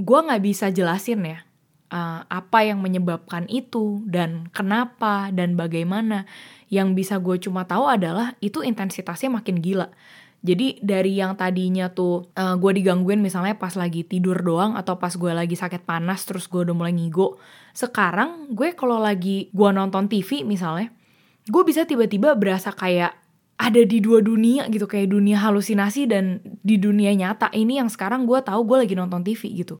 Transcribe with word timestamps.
gue 0.00 0.18
nggak 0.24 0.42
bisa 0.42 0.72
jelasin 0.72 1.20
ya 1.22 1.38
uh, 1.90 2.20
apa 2.26 2.58
yang 2.64 2.80
menyebabkan 2.80 3.44
itu 3.50 4.00
dan 4.06 4.48
kenapa 4.54 5.28
dan 5.34 5.58
bagaimana. 5.58 6.24
Yang 6.70 6.88
bisa 6.94 7.14
gue 7.18 7.36
cuma 7.42 7.66
tahu 7.66 7.90
adalah 7.90 8.38
itu 8.38 8.62
intensitasnya 8.62 9.42
makin 9.42 9.58
gila. 9.58 9.90
Jadi 10.40 10.80
dari 10.80 11.20
yang 11.20 11.36
tadinya 11.36 11.92
tuh 11.92 12.32
uh, 12.32 12.56
gue 12.56 12.72
digangguin 12.80 13.20
misalnya 13.20 13.60
pas 13.60 13.76
lagi 13.76 14.08
tidur 14.08 14.40
doang 14.40 14.72
atau 14.72 14.96
pas 14.96 15.12
gue 15.12 15.28
lagi 15.28 15.52
sakit 15.52 15.84
panas 15.84 16.24
terus 16.24 16.48
gue 16.48 16.64
udah 16.64 16.72
mulai 16.72 16.96
ngigo. 16.96 17.36
Sekarang 17.76 18.48
gue 18.54 18.72
kalau 18.72 18.96
lagi 18.96 19.52
gue 19.52 19.70
nonton 19.74 20.08
TV 20.08 20.46
misalnya, 20.46 20.88
gue 21.44 21.62
bisa 21.66 21.84
tiba-tiba 21.84 22.32
berasa 22.38 22.72
kayak 22.72 23.18
ada 23.60 23.84
di 23.84 24.00
dua 24.00 24.24
dunia 24.24 24.64
gitu 24.72 24.88
kayak 24.88 25.12
dunia 25.12 25.36
halusinasi 25.36 26.08
dan 26.08 26.40
di 26.64 26.80
dunia 26.80 27.12
nyata 27.12 27.52
ini 27.52 27.76
yang 27.76 27.92
sekarang 27.92 28.24
gue 28.24 28.40
tahu 28.40 28.64
gue 28.64 28.88
lagi 28.88 28.94
nonton 28.96 29.20
TV 29.20 29.52
gitu. 29.52 29.76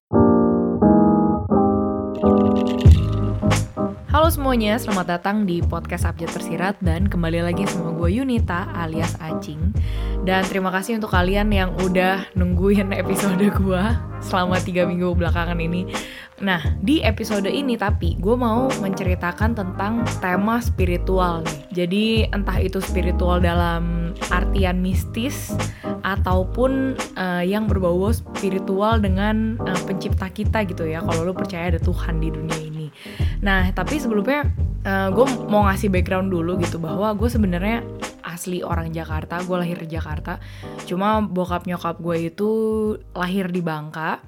Semuanya, 4.31 4.79
selamat 4.79 5.19
datang 5.19 5.43
di 5.43 5.59
podcast 5.59 6.07
Abjad 6.07 6.31
Tersirat 6.31 6.79
dan 6.79 7.11
kembali 7.11 7.51
lagi 7.51 7.67
sama 7.67 7.91
gue 7.99 8.15
Yunita 8.15 8.71
alias 8.79 9.19
Acing 9.19 9.75
Dan 10.23 10.47
terima 10.47 10.71
kasih 10.71 11.03
untuk 11.03 11.11
kalian 11.11 11.51
yang 11.51 11.75
udah 11.83 12.31
nungguin 12.39 12.95
episode 13.03 13.43
gue 13.43 13.83
selama 14.23 14.63
tiga 14.63 14.87
minggu 14.87 15.19
belakangan 15.19 15.59
ini 15.59 15.83
Nah, 16.41 16.63
di 16.81 17.05
episode 17.05 17.45
ini 17.53 17.77
tapi 17.77 18.17
gue 18.17 18.33
mau 18.33 18.73
menceritakan 18.81 19.53
tentang 19.53 20.09
tema 20.25 20.57
spiritual 20.65 21.45
nih. 21.45 21.85
Jadi 21.85 22.05
entah 22.33 22.57
itu 22.57 22.81
spiritual 22.81 23.45
dalam 23.45 24.17
artian 24.33 24.81
mistis 24.81 25.53
ataupun 26.01 26.97
uh, 27.21 27.45
yang 27.45 27.69
berbau 27.69 28.09
spiritual 28.09 29.05
dengan 29.05 29.61
uh, 29.61 29.81
pencipta 29.85 30.33
kita 30.33 30.65
gitu 30.65 30.89
ya. 30.89 31.05
Kalau 31.05 31.29
lo 31.29 31.37
percaya 31.37 31.77
ada 31.77 31.81
Tuhan 31.81 32.25
di 32.25 32.33
dunia 32.33 32.57
ini. 32.57 32.89
Nah, 33.41 33.73
tapi 33.73 33.97
sebelumnya 33.97 34.49
uh, 34.85 35.09
gue 35.13 35.27
mau 35.49 35.65
ngasih 35.69 35.89
background 35.89 36.29
dulu 36.29 36.61
gitu 36.61 36.77
bahwa 36.77 37.13
gue 37.17 37.29
sebenarnya 37.29 37.85
asli 38.21 38.61
orang 38.61 38.93
Jakarta, 38.93 39.41
gue 39.41 39.57
lahir 39.57 39.81
di 39.81 39.89
Jakarta. 39.97 40.39
Cuma 40.85 41.25
bokap 41.25 41.65
nyokap 41.65 41.99
gue 42.01 42.33
itu 42.33 42.51
lahir 43.17 43.49
di 43.49 43.65
Bangka 43.65 44.21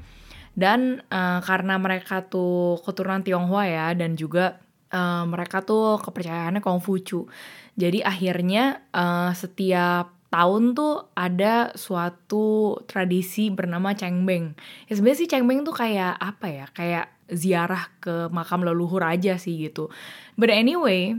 dan 0.52 1.00
uh, 1.08 1.40
karena 1.40 1.80
mereka 1.80 2.24
tuh 2.28 2.80
keturunan 2.84 3.24
Tionghoa 3.24 3.64
ya 3.64 3.88
dan 3.96 4.20
juga 4.20 4.60
uh, 4.92 5.24
mereka 5.24 5.64
tuh 5.64 5.96
kepercayaannya 6.05 6.60
Kongfucu 6.60 7.24
jadi 7.72 8.05
akhirnya 8.05 8.84
uh, 8.92 9.33
setiap 9.33 10.12
tahun 10.33 10.72
tuh 10.72 11.12
ada 11.12 11.72
suatu 11.77 12.77
tradisi 12.88 13.52
bernama 13.52 13.92
cengbeng. 13.92 14.56
Ya 14.88 14.96
sebenarnya 14.96 15.20
sih 15.24 15.28
cengbeng 15.28 15.60
tuh 15.64 15.77
kayak 15.77 16.16
apa 16.16 16.46
ya? 16.48 16.66
Kayak 16.72 17.11
ziarah 17.33 17.88
ke 17.98 18.28
makam 18.28 18.62
leluhur 18.62 19.02
aja 19.02 19.41
sih 19.41 19.56
gitu. 19.56 19.88
But 20.36 20.52
anyway, 20.52 21.16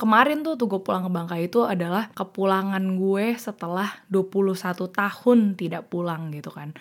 kemarin 0.00 0.40
tuh 0.40 0.56
tuh 0.56 0.68
gue 0.68 0.80
pulang 0.80 1.04
ke 1.04 1.10
Bangka 1.12 1.36
itu 1.36 1.60
adalah 1.64 2.08
kepulangan 2.16 2.80
gue 2.96 3.36
setelah 3.36 4.00
21 4.08 4.88
tahun 4.88 5.38
tidak 5.60 5.92
pulang 5.92 6.32
gitu 6.32 6.48
kan. 6.48 6.72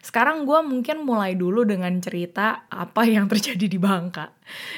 Sekarang 0.00 0.48
gue 0.48 0.60
mungkin 0.64 1.04
mulai 1.04 1.36
dulu 1.36 1.66
dengan 1.66 1.92
cerita 2.00 2.64
apa 2.72 3.04
yang 3.04 3.26
terjadi 3.32 3.66
di 3.66 3.78
Bangka. 3.78 4.32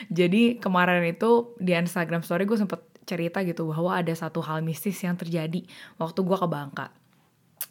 Jadi 0.08 0.56
kemarin 0.56 1.04
itu 1.04 1.54
di 1.60 1.76
Instagram 1.76 2.24
story 2.24 2.48
gue 2.48 2.58
sempet 2.58 2.80
cerita 3.02 3.42
gitu 3.42 3.66
bahwa 3.68 3.98
ada 3.98 4.14
satu 4.14 4.40
hal 4.40 4.62
mistis 4.62 4.98
yang 5.02 5.18
terjadi 5.18 5.62
waktu 5.98 6.20
gue 6.22 6.36
ke 6.38 6.48
Bangka. 6.48 6.86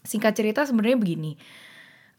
Singkat 0.01 0.33
cerita 0.33 0.61
sebenarnya 0.65 0.97
begini, 0.97 1.37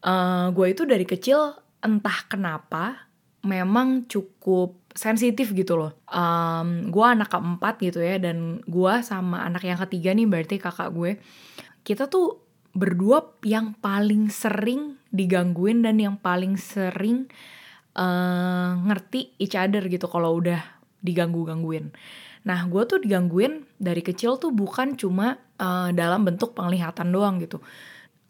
uh, 0.07 0.11
eh, 0.11 0.47
gue 0.55 0.67
itu 0.71 0.83
dari 0.87 1.07
kecil 1.07 1.55
entah 1.83 2.19
kenapa 2.31 3.11
memang 3.43 4.07
cukup 4.07 4.79
sensitif 4.93 5.51
gitu 5.57 5.75
loh. 5.75 5.93
Um, 6.09 6.93
gue 6.93 7.05
anak 7.05 7.33
keempat 7.33 7.81
gitu 7.83 7.99
ya 7.99 8.21
dan 8.23 8.61
gue 8.65 8.95
sama 9.03 9.43
anak 9.43 9.67
yang 9.67 9.81
ketiga 9.83 10.15
nih 10.15 10.29
berarti 10.29 10.57
kakak 10.61 10.91
gue. 10.95 11.19
Kita 11.83 12.07
tuh 12.07 12.39
berdua 12.73 13.37
yang 13.45 13.77
paling 13.77 14.33
sering 14.33 14.97
digangguin 15.13 15.85
dan 15.85 16.01
yang 16.01 16.17
paling 16.17 16.57
sering 16.57 17.29
uh, 17.97 18.81
ngerti 18.89 19.37
each 19.37 19.57
other 19.59 19.85
gitu 19.89 20.09
kalau 20.09 20.41
udah 20.41 20.61
diganggu-gangguin. 21.05 21.93
Nah, 22.43 22.67
gue 22.67 22.83
tuh 22.89 22.99
digangguin 23.03 23.67
dari 23.79 24.03
kecil 24.03 24.39
tuh 24.39 24.51
bukan 24.51 24.99
cuma 24.99 25.39
uh, 25.63 25.91
dalam 25.95 26.27
bentuk 26.27 26.55
penglihatan 26.59 27.11
doang 27.15 27.39
gitu. 27.39 27.63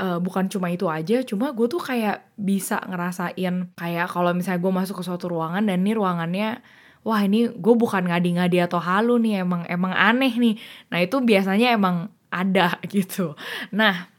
Uh, 0.03 0.19
bukan 0.19 0.51
cuma 0.51 0.67
itu 0.75 0.91
aja, 0.91 1.23
cuma 1.23 1.55
gue 1.55 1.71
tuh 1.71 1.79
kayak 1.79 2.27
bisa 2.35 2.83
ngerasain 2.91 3.71
kayak 3.79 4.07
kalau 4.11 4.35
misalnya 4.35 4.59
gue 4.59 4.73
masuk 4.75 4.99
ke 4.99 5.05
suatu 5.07 5.31
ruangan 5.31 5.63
dan 5.63 5.79
ini 5.87 5.95
ruangannya 5.95 6.59
wah 7.07 7.21
ini 7.23 7.51
gue 7.51 7.75
bukan 7.79 8.11
ngadi-ngadi 8.11 8.67
atau 8.67 8.83
halu 8.83 9.23
nih 9.23 9.47
emang 9.47 9.63
emang 9.71 9.95
aneh 9.95 10.35
nih. 10.35 10.55
Nah 10.91 10.99
itu 11.03 11.23
biasanya 11.23 11.75
emang 11.79 12.11
ada 12.35 12.79
gitu. 12.95 13.39
Nah 13.71 14.12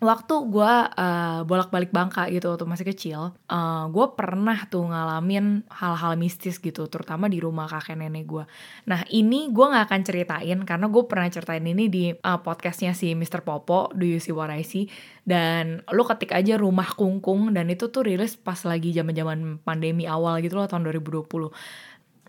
waktu 0.00 0.34
gue 0.48 0.72
uh, 0.96 1.44
bolak-balik 1.44 1.92
Bangka 1.92 2.24
gitu 2.32 2.48
waktu 2.48 2.64
masih 2.64 2.88
kecil, 2.88 3.20
uh, 3.36 3.52
eh, 3.52 3.84
gue 3.92 4.06
pernah 4.16 4.56
tuh 4.72 4.88
ngalamin 4.88 5.68
hal-hal 5.68 6.16
mistis 6.16 6.56
gitu, 6.56 6.88
terutama 6.88 7.28
di 7.28 7.36
rumah 7.36 7.68
kakek 7.68 8.00
nenek 8.00 8.24
gue. 8.24 8.44
Nah 8.88 9.04
ini 9.12 9.52
gue 9.52 9.66
nggak 9.68 9.84
akan 9.92 10.02
ceritain 10.02 10.58
karena 10.64 10.86
gue 10.88 11.02
pernah 11.04 11.28
ceritain 11.28 11.64
ini 11.68 11.92
di 11.92 12.04
uh, 12.16 12.40
podcastnya 12.40 12.96
si 12.96 13.12
Mr. 13.12 13.44
Popo, 13.44 13.92
Do 13.92 14.08
You 14.08 14.24
See 14.24 14.32
What 14.32 14.48
I 14.48 14.64
See? 14.64 14.88
Dan 15.20 15.84
lo 15.92 16.08
ketik 16.08 16.32
aja 16.32 16.56
rumah 16.56 16.88
kungkung 16.96 17.52
dan 17.52 17.68
itu 17.68 17.92
tuh 17.92 18.00
rilis 18.00 18.40
pas 18.40 18.58
lagi 18.64 18.96
zaman-zaman 18.96 19.60
pandemi 19.60 20.08
awal 20.08 20.40
gitu 20.40 20.56
loh 20.56 20.64
tahun 20.64 20.88
2020. 20.88 21.28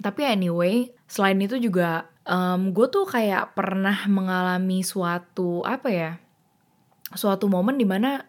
Tapi 0.02 0.22
anyway, 0.28 0.92
selain 1.08 1.40
itu 1.40 1.56
juga 1.56 2.12
um, 2.28 2.76
gue 2.76 2.88
tuh 2.92 3.08
kayak 3.08 3.56
pernah 3.56 3.96
mengalami 4.12 4.84
suatu 4.84 5.64
apa 5.64 5.88
ya? 5.88 6.12
Suatu 7.14 7.48
momen 7.52 7.78
di 7.78 7.88
mana 7.88 8.24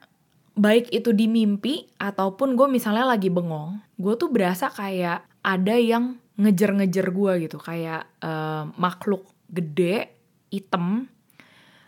baik 0.52 0.92
itu 0.92 1.16
di 1.16 1.28
mimpi 1.28 1.88
ataupun 1.96 2.54
gue 2.58 2.68
misalnya 2.68 3.08
lagi 3.08 3.32
bengong, 3.32 3.80
gue 3.96 4.14
tuh 4.20 4.28
berasa 4.28 4.68
kayak 4.68 5.24
ada 5.40 5.74
yang 5.80 6.20
ngejer-ngejer 6.36 7.06
gue 7.12 7.32
gitu, 7.48 7.56
kayak 7.60 8.08
uh, 8.24 8.68
makhluk 8.76 9.24
gede, 9.48 10.12
hitam, 10.52 11.08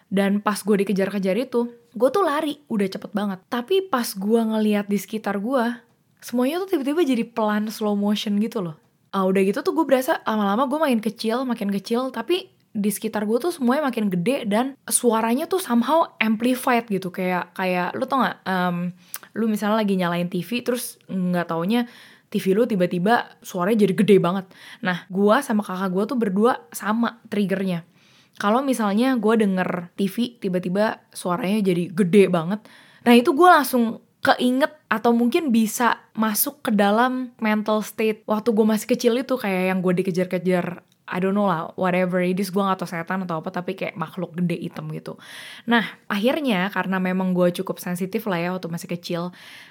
dan 0.08 0.40
pas 0.40 0.56
gue 0.60 0.84
dikejar-kejar 0.84 1.36
itu, 1.36 1.72
gue 1.92 2.08
tuh 2.12 2.24
lari, 2.24 2.60
udah 2.68 2.86
cepet 2.88 3.10
banget. 3.12 3.40
Tapi 3.48 3.84
pas 3.88 4.06
gue 4.06 4.40
ngeliat 4.40 4.88
di 4.88 4.96
sekitar 5.00 5.40
gue, 5.40 5.64
semuanya 6.20 6.64
tuh 6.64 6.76
tiba-tiba 6.76 7.02
jadi 7.04 7.24
pelan 7.24 7.68
slow 7.68 7.96
motion 7.96 8.40
gitu 8.40 8.64
loh. 8.64 8.76
Uh, 9.14 9.28
udah 9.28 9.42
gitu 9.44 9.62
tuh 9.62 9.72
gue 9.76 9.86
berasa 9.86 10.24
lama-lama 10.24 10.66
gue 10.66 10.78
makin 10.80 11.00
kecil, 11.04 11.44
makin 11.46 11.70
kecil, 11.70 12.10
tapi 12.10 12.53
di 12.74 12.90
sekitar 12.90 13.22
gue 13.22 13.38
tuh 13.38 13.54
semuanya 13.54 13.86
makin 13.86 14.10
gede 14.10 14.50
dan 14.50 14.74
suaranya 14.82 15.46
tuh 15.46 15.62
somehow 15.62 16.18
amplified 16.18 16.90
gitu. 16.90 17.14
Kayak 17.14 17.54
kayak 17.54 17.94
lu 17.94 18.04
tau 18.10 18.26
gak 18.26 18.42
um, 18.42 18.90
lu 19.38 19.46
misalnya 19.46 19.78
lagi 19.78 19.94
nyalain 19.94 20.26
TV 20.26 20.66
terus 20.66 20.98
nggak 21.06 21.54
taunya 21.54 21.86
TV 22.34 22.50
lu 22.50 22.66
tiba-tiba 22.66 23.38
suaranya 23.46 23.86
jadi 23.86 23.94
gede 23.94 24.16
banget. 24.18 24.50
Nah 24.82 25.06
gue 25.06 25.36
sama 25.46 25.62
kakak 25.62 25.90
gue 25.94 26.04
tuh 26.10 26.18
berdua 26.18 26.52
sama 26.74 27.22
triggernya. 27.30 27.86
Kalau 28.34 28.66
misalnya 28.66 29.14
gue 29.14 29.34
denger 29.38 29.94
TV 29.94 30.34
tiba-tiba 30.42 31.06
suaranya 31.14 31.62
jadi 31.62 31.94
gede 31.94 32.26
banget. 32.26 32.66
Nah 33.06 33.14
itu 33.14 33.30
gue 33.30 33.46
langsung 33.46 34.02
keinget 34.18 34.74
atau 34.90 35.14
mungkin 35.14 35.54
bisa 35.54 36.10
masuk 36.18 36.64
ke 36.66 36.70
dalam 36.74 37.30
mental 37.38 37.86
state 37.86 38.26
waktu 38.26 38.50
gue 38.50 38.66
masih 38.66 38.88
kecil 38.90 39.14
itu 39.14 39.38
kayak 39.38 39.70
yang 39.70 39.78
gue 39.78 39.92
dikejar-kejar 40.00 40.82
I 41.04 41.20
don't 41.20 41.36
know 41.36 41.44
lah, 41.44 41.68
whatever 41.76 42.24
it 42.24 42.40
is, 42.40 42.48
gue 42.48 42.64
gak 42.64 42.80
tau 42.80 42.88
setan 42.88 43.28
atau 43.28 43.44
apa, 43.44 43.52
tapi 43.52 43.76
kayak 43.76 43.92
makhluk 43.92 44.32
gede 44.40 44.56
hitam 44.56 44.88
gitu. 44.88 45.20
Nah, 45.68 45.84
akhirnya 46.08 46.72
karena 46.72 46.96
memang 46.96 47.36
gue 47.36 47.52
cukup 47.60 47.76
sensitif 47.76 48.24
lah 48.24 48.40
ya 48.40 48.48
waktu 48.56 48.72
masih 48.72 48.88
kecil, 48.88 49.22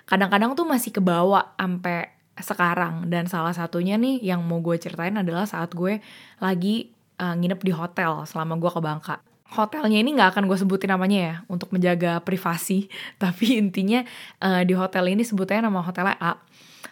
kadang-kadang 0.06 0.54
tuh 0.54 0.70
masih 0.70 0.94
kebawa 0.94 1.58
sampai 1.58 2.14
sekarang. 2.38 3.10
Dan 3.10 3.26
salah 3.26 3.54
satunya 3.54 3.98
nih 3.98 4.22
yang 4.22 4.46
mau 4.46 4.62
gue 4.62 4.78
ceritain 4.78 5.18
adalah 5.18 5.50
saat 5.50 5.74
gue 5.74 5.98
lagi 6.38 6.94
uh, 7.18 7.34
nginep 7.34 7.62
di 7.66 7.74
hotel 7.74 8.30
selama 8.30 8.62
gue 8.62 8.70
ke 8.70 8.82
Bangka. 8.82 9.16
Hotelnya 9.54 10.02
ini 10.02 10.18
gak 10.18 10.38
akan 10.38 10.50
gue 10.50 10.58
sebutin 10.58 10.94
namanya 10.94 11.20
ya, 11.20 11.36
untuk 11.50 11.74
menjaga 11.74 12.22
privasi. 12.22 12.94
Tapi 13.22 13.58
intinya 13.58 14.06
uh, 14.38 14.62
di 14.62 14.78
hotel 14.78 15.18
ini 15.18 15.26
sebutnya 15.26 15.66
nama 15.66 15.82
hotelnya 15.82 16.14
A 16.22 16.38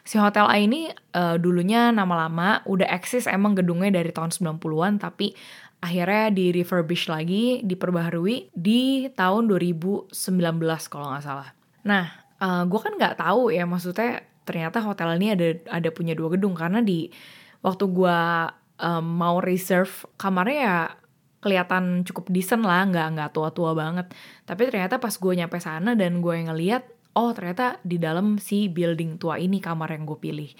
Si 0.01 0.17
Hotel 0.17 0.45
A 0.49 0.57
ini 0.57 0.89
uh, 1.13 1.37
dulunya 1.37 1.93
nama 1.93 2.25
lama, 2.25 2.65
udah 2.65 2.89
eksis 2.89 3.29
emang 3.29 3.53
gedungnya 3.53 4.01
dari 4.01 4.09
tahun 4.09 4.33
90-an 4.33 4.97
tapi 4.97 5.37
akhirnya 5.81 6.29
di 6.33 6.53
refurbish 6.53 7.09
lagi, 7.09 7.61
diperbaharui 7.65 8.53
di 8.53 9.09
tahun 9.13 9.49
2019 9.49 10.13
kalau 10.89 11.13
nggak 11.13 11.25
salah. 11.25 11.49
Nah, 11.85 12.05
uh, 12.37 12.45
eh, 12.45 12.63
gue 12.69 12.79
kan 12.81 12.93
nggak 12.97 13.17
tahu 13.17 13.49
ya 13.49 13.65
maksudnya 13.65 14.25
ternyata 14.45 14.81
hotel 14.81 15.21
ini 15.21 15.37
ada 15.37 15.47
ada 15.69 15.89
punya 15.93 16.17
dua 16.17 16.33
gedung 16.33 16.57
karena 16.57 16.81
di 16.81 17.09
waktu 17.61 17.85
gue 17.93 18.19
um, 18.81 19.05
mau 19.05 19.37
reserve 19.37 20.09
kamarnya 20.17 20.57
ya 20.57 20.77
kelihatan 21.41 22.05
cukup 22.05 22.29
decent 22.29 22.61
lah, 22.61 22.85
nggak 22.85 23.07
nggak 23.17 23.29
tua-tua 23.33 23.73
banget. 23.73 24.13
Tapi 24.45 24.61
ternyata 24.69 25.01
pas 25.01 25.13
gue 25.17 25.33
nyampe 25.33 25.57
sana 25.57 25.97
dan 25.97 26.21
gue 26.21 26.35
ngeliat 26.45 26.85
oh 27.15 27.31
ternyata 27.35 27.79
di 27.83 27.99
dalam 27.99 28.39
si 28.39 28.71
building 28.71 29.19
tua 29.19 29.35
ini 29.39 29.59
kamar 29.59 29.91
yang 29.91 30.07
gue 30.07 30.19
pilih. 30.19 30.51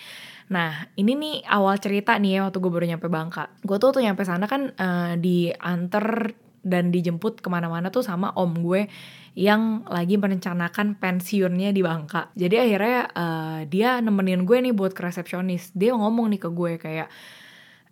Nah 0.52 0.92
ini 1.00 1.16
nih 1.16 1.36
awal 1.48 1.80
cerita 1.80 2.20
nih 2.20 2.40
ya 2.40 2.40
waktu 2.48 2.58
gue 2.60 2.72
baru 2.72 2.86
nyampe 2.88 3.08
Bangka. 3.08 3.52
Gue 3.64 3.78
tuh 3.80 3.96
tuh 3.96 4.04
nyampe 4.04 4.24
sana 4.28 4.46
kan 4.48 4.76
uh, 4.76 5.16
diantar 5.16 6.36
dan 6.62 6.94
dijemput 6.94 7.42
ke 7.42 7.50
mana-mana 7.50 7.90
tuh 7.90 8.06
sama 8.06 8.30
om 8.38 8.54
gue 8.62 8.86
yang 9.34 9.88
lagi 9.88 10.20
merencanakan 10.20 11.00
pensiunnya 11.00 11.72
di 11.72 11.82
Bangka. 11.82 12.30
Jadi 12.36 12.56
akhirnya 12.60 13.00
uh, 13.16 13.60
dia 13.66 14.04
nemenin 14.04 14.44
gue 14.44 14.58
nih 14.60 14.76
buat 14.76 14.92
ke 14.92 15.08
resepsionis. 15.08 15.72
Dia 15.72 15.96
ngomong 15.96 16.28
nih 16.36 16.42
ke 16.44 16.50
gue 16.52 16.72
kayak, 16.76 17.08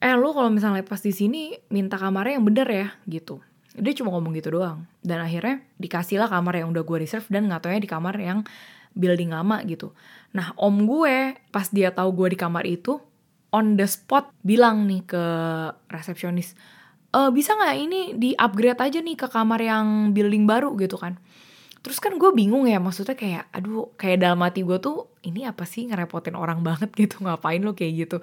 eh 0.04 0.14
lu 0.20 0.36
kalau 0.36 0.52
misalnya 0.52 0.84
pas 0.84 1.00
di 1.00 1.16
sini 1.16 1.56
minta 1.72 1.96
kamarnya 1.96 2.38
yang 2.38 2.46
bener 2.46 2.68
ya 2.68 2.88
gitu. 3.08 3.40
Dia 3.80 3.94
cuma 3.96 4.14
ngomong 4.14 4.36
gitu 4.36 4.54
doang. 4.54 4.86
Dan 5.02 5.24
akhirnya 5.24 5.64
dikasih 5.80 6.20
lah 6.20 6.30
kamar 6.30 6.60
yang 6.60 6.70
udah 6.76 6.84
gue 6.84 6.98
reserve 7.00 7.26
dan 7.32 7.48
nggak 7.48 7.82
di 7.82 7.90
kamar 7.90 8.16
yang 8.20 8.44
building 8.94 9.32
lama 9.32 9.64
gitu. 9.64 9.96
Nah 10.36 10.52
om 10.60 10.84
gue 10.84 11.40
pas 11.50 11.68
dia 11.72 11.90
tahu 11.96 12.12
gue 12.14 12.36
di 12.36 12.38
kamar 12.38 12.68
itu 12.68 13.00
on 13.50 13.80
the 13.80 13.88
spot 13.90 14.30
bilang 14.46 14.86
nih 14.86 15.02
ke 15.10 15.24
resepsionis, 15.90 16.54
e, 17.10 17.20
bisa 17.34 17.58
nggak 17.58 17.76
ini 17.82 18.02
di 18.18 18.38
upgrade 18.38 18.78
aja 18.78 19.00
nih 19.02 19.18
ke 19.18 19.28
kamar 19.30 19.58
yang 19.62 20.14
building 20.14 20.46
baru 20.46 20.78
gitu 20.78 20.98
kan 21.02 21.18
terus 21.80 21.98
kan 22.04 22.20
gue 22.20 22.32
bingung 22.36 22.68
ya 22.68 22.76
maksudnya 22.78 23.16
kayak 23.16 23.48
aduh 23.56 23.88
kayak 23.96 24.20
dalam 24.20 24.44
hati 24.44 24.68
gue 24.68 24.78
tuh 24.84 25.08
ini 25.24 25.48
apa 25.48 25.64
sih 25.64 25.88
ngerepotin 25.88 26.36
orang 26.36 26.60
banget 26.60 26.92
gitu 27.00 27.24
ngapain 27.24 27.64
lo 27.64 27.72
kayak 27.72 28.08
gitu 28.08 28.18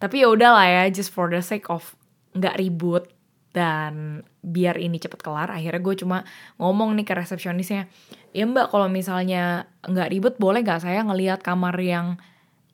tapi 0.00 0.24
ya 0.24 0.32
udahlah 0.32 0.64
ya 0.64 0.88
just 0.88 1.12
for 1.12 1.28
the 1.28 1.44
sake 1.44 1.68
of 1.68 1.92
nggak 2.32 2.56
ribut 2.56 3.04
dan 3.52 4.24
biar 4.40 4.80
ini 4.80 4.96
cepet 4.96 5.20
kelar 5.20 5.52
akhirnya 5.52 5.80
gue 5.80 5.94
cuma 6.00 6.24
ngomong 6.56 6.96
nih 6.96 7.04
ke 7.04 7.12
resepsionisnya 7.12 7.88
ya 8.32 8.44
mbak 8.48 8.72
kalau 8.72 8.88
misalnya 8.88 9.68
nggak 9.84 10.08
ribet 10.08 10.34
boleh 10.40 10.64
nggak 10.64 10.82
saya 10.82 11.04
ngelihat 11.04 11.44
kamar 11.44 11.76
yang 11.80 12.16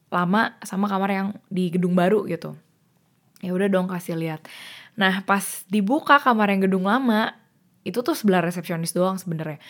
lama 0.08 0.54
sama 0.62 0.86
kamar 0.86 1.10
yang 1.10 1.28
di 1.50 1.74
gedung 1.74 1.98
baru 1.98 2.24
gitu 2.30 2.54
ya 3.42 3.50
udah 3.50 3.66
dong 3.66 3.90
kasih 3.90 4.14
lihat 4.14 4.46
Nah 4.98 5.22
pas 5.22 5.62
dibuka 5.70 6.18
kamar 6.18 6.50
yang 6.50 6.66
gedung 6.66 6.90
lama 6.90 7.30
itu 7.86 8.02
tuh 8.02 8.18
sebelah 8.18 8.42
resepsionis 8.42 8.90
doang 8.90 9.16
sebenarnya. 9.16 9.62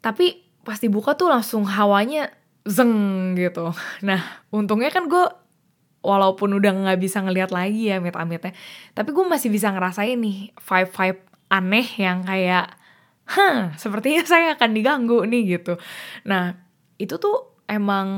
Tapi 0.00 0.40
pas 0.64 0.80
dibuka 0.80 1.12
tuh 1.12 1.28
langsung 1.28 1.68
hawanya 1.68 2.32
zeng 2.64 3.36
gitu. 3.36 3.76
Nah 4.00 4.40
untungnya 4.48 4.88
kan 4.88 5.06
gue 5.06 5.24
walaupun 6.00 6.56
udah 6.56 6.72
nggak 6.72 7.00
bisa 7.00 7.20
ngeliat 7.20 7.52
lagi 7.52 7.92
ya 7.92 8.00
amit-amitnya, 8.00 8.56
tapi 8.96 9.12
gue 9.12 9.24
masih 9.24 9.52
bisa 9.52 9.68
ngerasain 9.72 10.16
nih 10.16 10.52
vibe-vibe 10.56 11.20
aneh 11.50 11.88
yang 12.00 12.24
kayak, 12.24 12.72
hah 13.28 13.74
sepertinya 13.76 14.22
saya 14.24 14.56
akan 14.56 14.70
diganggu 14.72 15.24
nih 15.28 15.60
gitu. 15.60 15.76
Nah 16.24 16.56
itu 16.96 17.16
tuh 17.20 17.60
emang 17.68 18.08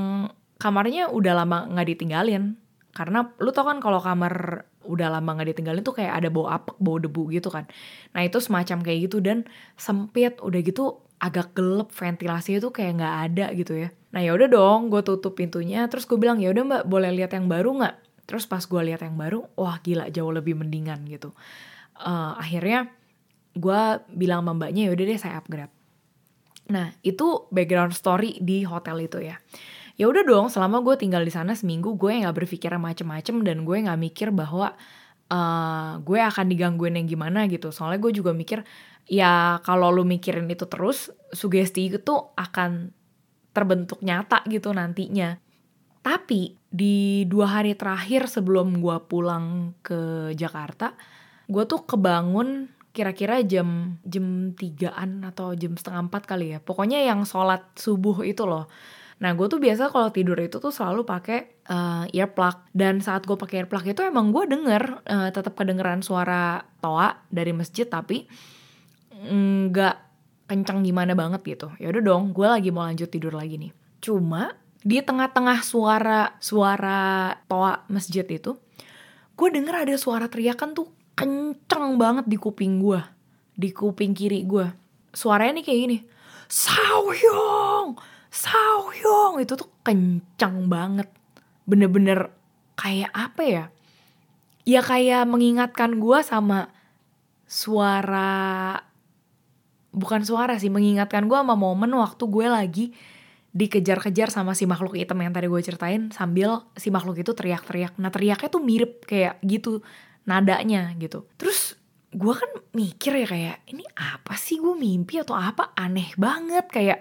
kamarnya 0.59 1.11
udah 1.11 1.43
lama 1.43 1.67
nggak 1.71 1.89
ditinggalin 1.97 2.55
karena 2.93 3.33
lu 3.41 3.51
tau 3.51 3.67
kan 3.67 3.81
kalau 3.81 3.99
kamar 3.99 4.67
udah 4.85 5.09
lama 5.09 5.39
gak 5.39 5.55
ditinggalin 5.55 5.83
tuh 5.87 5.95
kayak 5.95 6.23
ada 6.23 6.29
bau 6.29 6.51
apek, 6.51 6.77
bau 6.83 6.99
debu 6.99 7.31
gitu 7.33 7.49
kan. 7.49 7.71
Nah 8.13 8.27
itu 8.27 8.43
semacam 8.43 8.83
kayak 8.83 8.99
gitu 9.09 9.23
dan 9.23 9.47
sempit, 9.79 10.39
udah 10.43 10.61
gitu 10.61 11.01
agak 11.23 11.55
gelap 11.55 11.95
ventilasinya 11.95 12.59
tuh 12.59 12.73
kayak 12.75 12.99
nggak 12.99 13.17
ada 13.31 13.47
gitu 13.55 13.79
ya. 13.79 13.89
Nah 14.13 14.21
ya 14.21 14.37
udah 14.37 14.49
dong, 14.49 14.93
gue 14.93 15.01
tutup 15.01 15.37
pintunya, 15.37 15.89
terus 15.89 16.05
gue 16.05 16.21
bilang 16.21 16.39
ya 16.39 16.53
udah 16.53 16.65
mbak 16.65 16.83
boleh 16.89 17.11
lihat 17.17 17.33
yang 17.33 17.49
baru 17.49 17.73
nggak? 17.81 17.97
Terus 18.29 18.45
pas 18.47 18.63
gue 18.63 18.83
lihat 18.85 19.03
yang 19.03 19.17
baru, 19.17 19.45
wah 19.57 19.81
gila 19.81 20.13
jauh 20.13 20.31
lebih 20.31 20.57
mendingan 20.57 21.05
gitu. 21.09 21.33
Uh, 21.97 22.37
akhirnya 22.37 22.93
gue 23.53 23.81
bilang 24.13 24.45
sama 24.45 24.57
mbaknya 24.57 24.89
ya 24.89 24.91
udah 24.93 25.05
deh 25.05 25.19
saya 25.21 25.41
upgrade. 25.41 25.73
Nah 26.73 26.93
itu 27.05 27.49
background 27.49 27.97
story 27.97 28.41
di 28.41 28.65
hotel 28.69 29.05
itu 29.05 29.21
ya 29.21 29.37
ya 30.01 30.09
udah 30.09 30.25
dong 30.25 30.47
selama 30.49 30.81
gue 30.81 30.97
tinggal 30.97 31.21
di 31.21 31.33
sana 31.33 31.53
seminggu 31.53 31.95
gue 32.01 32.25
nggak 32.25 32.33
berpikir 32.33 32.73
macem-macem 32.81 33.45
dan 33.45 33.69
gue 33.69 33.77
nggak 33.85 34.01
mikir 34.01 34.29
bahwa 34.33 34.73
uh, 35.29 36.01
gue 36.01 36.21
akan 36.21 36.49
digangguin 36.49 36.97
yang 36.97 37.09
gimana 37.09 37.45
gitu 37.49 37.69
soalnya 37.71 38.01
gue 38.01 38.13
juga 38.17 38.33
mikir 38.33 38.65
ya 39.05 39.61
kalau 39.61 39.93
lu 39.93 40.07
mikirin 40.09 40.49
itu 40.49 40.65
terus 40.65 41.13
sugesti 41.35 41.93
itu 41.93 42.15
akan 42.39 42.95
terbentuk 43.53 44.01
nyata 44.01 44.45
gitu 44.49 44.73
nantinya. 44.73 45.37
Tapi 46.03 46.59
di 46.67 47.23
dua 47.29 47.61
hari 47.61 47.79
terakhir 47.79 48.27
sebelum 48.27 48.81
gue 48.83 48.97
pulang 49.07 49.77
ke 49.85 50.33
Jakarta 50.35 50.97
gue 51.47 51.65
tuh 51.69 51.85
kebangun 51.85 52.73
kira-kira 52.93 53.41
jam 53.45 54.01
jam 54.05 54.57
tigaan 54.57 55.25
atau 55.25 55.57
jam 55.57 55.77
setengah 55.77 56.09
empat 56.09 56.23
kali 56.29 56.57
ya. 56.57 56.59
Pokoknya 56.61 57.05
yang 57.05 57.25
sholat 57.25 57.65
subuh 57.77 58.25
itu 58.25 58.45
loh. 58.45 58.69
Nah 59.23 59.33
gue 59.39 59.47
tuh 59.47 59.63
biasa 59.63 59.89
kalau 59.89 60.11
tidur 60.11 60.37
itu 60.41 60.59
tuh 60.59 60.75
selalu 60.75 61.07
pakai 61.07 61.65
uh, 61.73 62.05
earplug. 62.13 62.69
Dan 62.75 63.01
saat 63.01 63.25
gue 63.25 63.37
pakai 63.37 63.65
earplug 63.65 63.85
itu 63.87 64.01
emang 64.05 64.35
gue 64.35 64.45
denger 64.45 64.83
uh, 65.09 65.31
tetap 65.33 65.57
kedengeran 65.57 66.05
suara 66.05 66.67
toa 66.83 67.23
dari 67.33 67.53
masjid 67.57 67.89
tapi 67.89 68.29
nggak 69.23 70.12
kencang 70.47 70.85
gimana 70.85 71.13
banget 71.17 71.43
gitu. 71.45 71.69
Ya 71.79 71.91
udah 71.91 72.03
dong, 72.03 72.37
gue 72.37 72.47
lagi 72.47 72.69
mau 72.75 72.85
lanjut 72.85 73.09
tidur 73.09 73.33
lagi 73.35 73.59
nih. 73.59 73.73
Cuma 74.03 74.57
di 74.83 74.99
tengah-tengah 74.99 75.63
suara 75.63 76.35
suara 76.43 77.33
toa 77.47 77.87
masjid 77.87 78.27
itu, 78.27 78.59
gue 79.39 79.49
denger 79.49 79.87
ada 79.87 79.95
suara 79.95 80.27
teriakan 80.27 80.75
tuh 80.75 80.91
kenceng 81.15 81.97
banget 81.97 82.27
di 82.27 82.37
kuping 82.37 82.83
gue, 82.83 83.01
di 83.55 83.71
kuping 83.71 84.13
kiri 84.13 84.43
gue. 84.43 84.67
Suaranya 85.13 85.61
nih 85.61 85.65
kayak 85.65 85.81
gini, 85.87 85.99
Sawyong, 86.53 87.97
Saohyong 88.33 89.45
itu 89.45 89.57
tuh 89.57 89.69
kencang 89.85 90.69
banget. 90.69 91.09
Bener-bener 91.69 92.33
kayak 92.81 93.13
apa 93.13 93.43
ya? 93.45 93.65
Ya 94.65 94.81
kayak 94.81 95.29
mengingatkan 95.29 96.01
gue 96.01 96.19
sama 96.25 96.73
suara 97.45 98.81
bukan 99.93 100.25
suara 100.25 100.57
sih 100.57 100.73
mengingatkan 100.73 101.29
gue 101.29 101.39
sama 101.39 101.55
momen 101.55 101.93
waktu 101.95 102.25
gue 102.27 102.47
lagi 102.49 102.87
dikejar-kejar 103.53 104.33
sama 104.33 104.57
si 104.57 104.65
makhluk 104.65 104.97
hitam 104.97 105.21
yang 105.21 105.37
tadi 105.37 105.45
gue 105.45 105.61
ceritain 105.61 106.09
sambil 106.09 106.65
si 106.73 106.89
makhluk 106.89 107.21
itu 107.21 107.37
teriak-teriak. 107.37 108.01
Nah 108.01 108.09
teriaknya 108.09 108.49
tuh 108.49 108.65
mirip 108.65 109.05
kayak 109.05 109.37
gitu 109.45 109.85
nadanya 110.25 110.97
gitu. 110.97 111.29
Terus 111.37 111.77
gue 112.13 112.35
kan 112.37 112.51
mikir 112.77 113.13
ya 113.25 113.27
kayak 113.29 113.59
ini 113.73 113.85
apa 113.97 114.37
sih 114.37 114.61
gue 114.61 114.77
mimpi 114.77 115.21
atau 115.21 115.33
apa 115.33 115.73
aneh 115.77 116.13
banget 116.17 116.69
kayak 116.69 116.99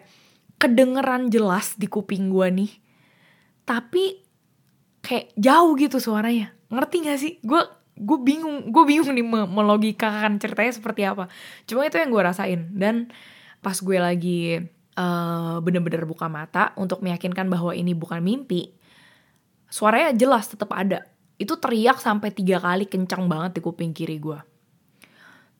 kedengeran 0.56 1.28
jelas 1.28 1.76
di 1.76 1.92
kuping 1.92 2.32
gue 2.32 2.48
nih 2.48 2.72
tapi 3.68 4.24
kayak 5.04 5.36
jauh 5.36 5.76
gitu 5.76 6.00
suaranya 6.00 6.56
ngerti 6.72 6.96
gak 7.04 7.20
sih 7.20 7.34
gue 7.44 7.62
gue 7.98 8.20
bingung 8.24 8.72
gue 8.72 8.84
bingung 8.88 9.12
nih 9.12 9.26
melogikakan 9.26 10.38
ceritanya 10.38 10.74
seperti 10.74 11.02
apa. 11.08 11.28
Cuma 11.66 11.86
itu 11.86 11.98
yang 12.00 12.10
gue 12.12 12.22
rasain. 12.24 12.62
Dan 12.72 13.12
pas 13.62 13.78
gue 13.78 13.98
lagi 14.00 14.58
uh, 14.98 15.58
bener-bener 15.62 16.08
buka 16.08 16.32
mata 16.32 16.74
untuk 16.80 17.04
meyakinkan 17.06 17.48
bahwa 17.52 17.76
ini 17.76 17.94
bukan 17.94 18.24
mimpi 18.24 18.74
suaranya 19.72 20.16
jelas 20.16 20.50
tetap 20.50 20.72
ada. 20.74 21.08
Itu 21.42 21.58
teriak 21.58 21.98
sampai 21.98 22.30
tiga 22.34 22.62
kali 22.62 22.86
kencang 22.86 23.26
banget 23.26 23.58
di 23.58 23.62
kuping 23.66 23.94
kiri 23.94 24.18
gue 24.22 24.52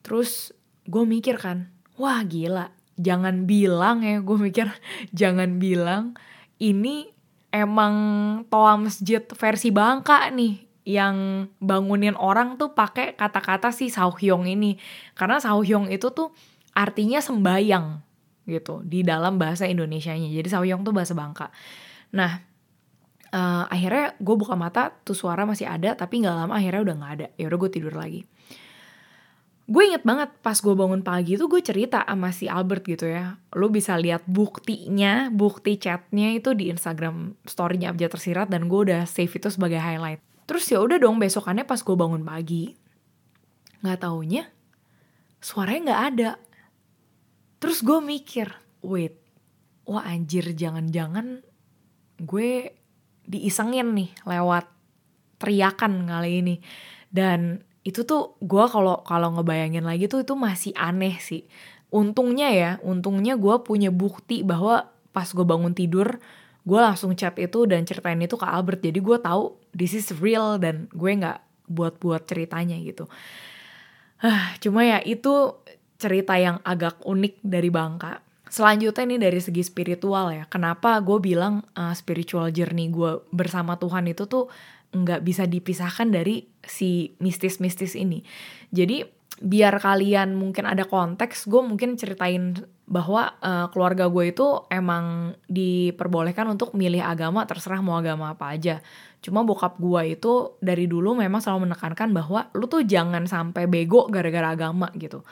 terus 0.02 0.50
gue 0.84 1.06
mikir 1.06 1.38
kan 1.38 1.70
wah 1.96 2.20
gila. 2.26 2.74
Jangan 3.00 3.48
bilang 3.48 4.04
ya 4.04 4.20
gue 4.20 4.36
mikir. 4.36 4.68
Jangan 5.20 5.56
bilang 5.56 6.18
ini 6.60 7.08
emang 7.54 7.94
toa 8.50 8.76
masjid 8.76 9.22
versi 9.22 9.72
Bangka 9.72 10.28
nih 10.34 10.71
yang 10.82 11.46
bangunin 11.62 12.18
orang 12.18 12.58
tuh 12.58 12.74
pakai 12.74 13.14
kata-kata 13.14 13.70
si 13.70 13.90
Sauhyong 13.90 14.50
ini. 14.50 14.78
Karena 15.14 15.38
Sauhyong 15.38 15.90
itu 15.90 16.10
tuh 16.10 16.34
artinya 16.74 17.22
sembayang 17.22 17.86
gitu 18.50 18.82
di 18.82 19.06
dalam 19.06 19.38
bahasa 19.38 19.70
Indonesianya. 19.70 20.26
Jadi 20.30 20.48
Sauhyong 20.50 20.82
tuh 20.82 20.94
bahasa 20.94 21.14
Bangka. 21.14 21.54
Nah 22.18 22.42
uh, 23.30 23.64
akhirnya 23.70 24.18
gue 24.18 24.36
buka 24.36 24.58
mata 24.58 24.90
tuh 25.06 25.14
suara 25.14 25.46
masih 25.46 25.70
ada 25.70 25.94
tapi 25.94 26.22
nggak 26.26 26.36
lama 26.36 26.54
akhirnya 26.58 26.82
udah 26.82 26.94
nggak 26.98 27.12
ada. 27.14 27.26
Ya 27.38 27.46
udah 27.46 27.58
gue 27.62 27.70
tidur 27.70 27.94
lagi. 27.94 28.26
Gue 29.70 29.86
inget 29.86 30.02
banget 30.02 30.34
pas 30.42 30.58
gue 30.58 30.74
bangun 30.74 31.06
pagi 31.06 31.38
itu 31.38 31.46
gue 31.46 31.62
cerita 31.62 32.02
sama 32.02 32.34
si 32.34 32.50
Albert 32.50 32.82
gitu 32.82 33.06
ya. 33.06 33.38
Lo 33.54 33.70
bisa 33.70 33.94
lihat 33.94 34.26
buktinya 34.26 35.30
bukti 35.30 35.78
chatnya 35.78 36.34
itu 36.34 36.58
di 36.58 36.74
Instagram 36.74 37.38
storynya 37.46 37.94
Abjad 37.94 38.18
Tersirat 38.18 38.50
dan 38.50 38.66
gue 38.66 38.90
udah 38.90 39.06
save 39.06 39.30
itu 39.30 39.46
sebagai 39.46 39.78
highlight 39.78 40.31
terus 40.52 40.68
ya 40.68 40.84
udah 40.84 41.00
dong 41.00 41.16
besokannya 41.16 41.64
pas 41.64 41.80
gue 41.80 41.96
bangun 41.96 42.20
pagi 42.20 42.76
nggak 43.80 44.04
taunya 44.04 44.52
suaranya 45.42 45.80
nggak 45.90 46.02
ada. 46.14 46.30
Terus 47.58 47.82
gue 47.82 47.98
mikir 47.98 48.48
wait 48.86 49.18
wah 49.82 50.06
anjir 50.06 50.46
jangan-jangan 50.54 51.42
gue 52.22 52.70
diisengin 53.26 53.90
nih 53.98 54.10
lewat 54.22 54.70
teriakan 55.42 56.06
kali 56.06 56.30
ini. 56.46 56.56
Dan 57.10 57.66
itu 57.82 58.06
tuh 58.06 58.38
gue 58.38 58.64
kalau 58.70 59.02
kalau 59.02 59.34
ngebayangin 59.34 59.82
lagi 59.82 60.06
tuh 60.06 60.22
itu 60.22 60.38
masih 60.38 60.72
aneh 60.78 61.18
sih. 61.18 61.50
Untungnya 61.90 62.54
ya 62.54 62.70
untungnya 62.86 63.34
gue 63.34 63.66
punya 63.66 63.90
bukti 63.90 64.46
bahwa 64.46 64.94
pas 65.10 65.26
gue 65.26 65.44
bangun 65.44 65.74
tidur 65.74 66.22
gue 66.62 66.78
langsung 66.78 67.12
chat 67.18 67.34
itu 67.42 67.66
dan 67.66 67.82
ceritain 67.82 68.18
itu 68.22 68.38
ke 68.38 68.46
Albert. 68.46 68.82
Jadi 68.82 68.98
gue 69.02 69.18
tahu 69.18 69.58
this 69.74 69.94
is 69.98 70.14
real 70.22 70.56
dan 70.62 70.86
gue 70.94 71.10
nggak 71.10 71.42
buat-buat 71.66 72.26
ceritanya 72.26 72.78
gitu. 72.78 73.10
Ah 74.22 74.54
cuma 74.62 74.86
ya 74.86 75.02
itu 75.02 75.58
cerita 75.98 76.38
yang 76.38 76.62
agak 76.62 77.02
unik 77.02 77.42
dari 77.42 77.70
Bangka. 77.70 78.22
Selanjutnya 78.52 79.08
nih 79.08 79.20
dari 79.30 79.40
segi 79.40 79.62
spiritual 79.64 80.30
ya. 80.30 80.44
Kenapa 80.46 81.00
gue 81.00 81.18
bilang 81.18 81.64
uh, 81.74 81.94
spiritual 81.96 82.52
journey 82.52 82.92
gue 82.92 83.24
bersama 83.32 83.80
Tuhan 83.80 84.06
itu 84.10 84.28
tuh 84.28 84.46
nggak 84.92 85.24
bisa 85.24 85.48
dipisahkan 85.48 86.12
dari 86.12 86.44
si 86.60 87.16
mistis-mistis 87.18 87.96
ini. 87.96 88.20
Jadi 88.68 89.02
biar 89.42 89.80
kalian 89.80 90.36
mungkin 90.36 90.68
ada 90.68 90.84
konteks 90.84 91.48
gue 91.48 91.62
mungkin 91.64 91.96
ceritain 91.96 92.60
bahwa 92.82 93.38
uh, 93.38 93.70
keluarga 93.70 94.10
gue 94.10 94.34
itu 94.34 94.46
emang 94.68 95.38
diperbolehkan 95.46 96.50
untuk 96.50 96.74
milih 96.74 97.00
agama 97.00 97.46
terserah 97.46 97.78
mau 97.80 97.96
agama 97.96 98.34
apa 98.34 98.52
aja 98.52 98.82
cuma 99.22 99.46
bokap 99.46 99.78
gue 99.78 100.18
itu 100.18 100.58
dari 100.58 100.90
dulu 100.90 101.14
memang 101.14 101.38
selalu 101.38 101.70
menekankan 101.70 102.10
bahwa 102.10 102.50
lu 102.58 102.66
tuh 102.66 102.82
jangan 102.82 103.22
sampai 103.30 103.70
bego 103.70 104.10
gara-gara 104.10 104.50
agama 104.50 104.90
gitu 104.98 105.22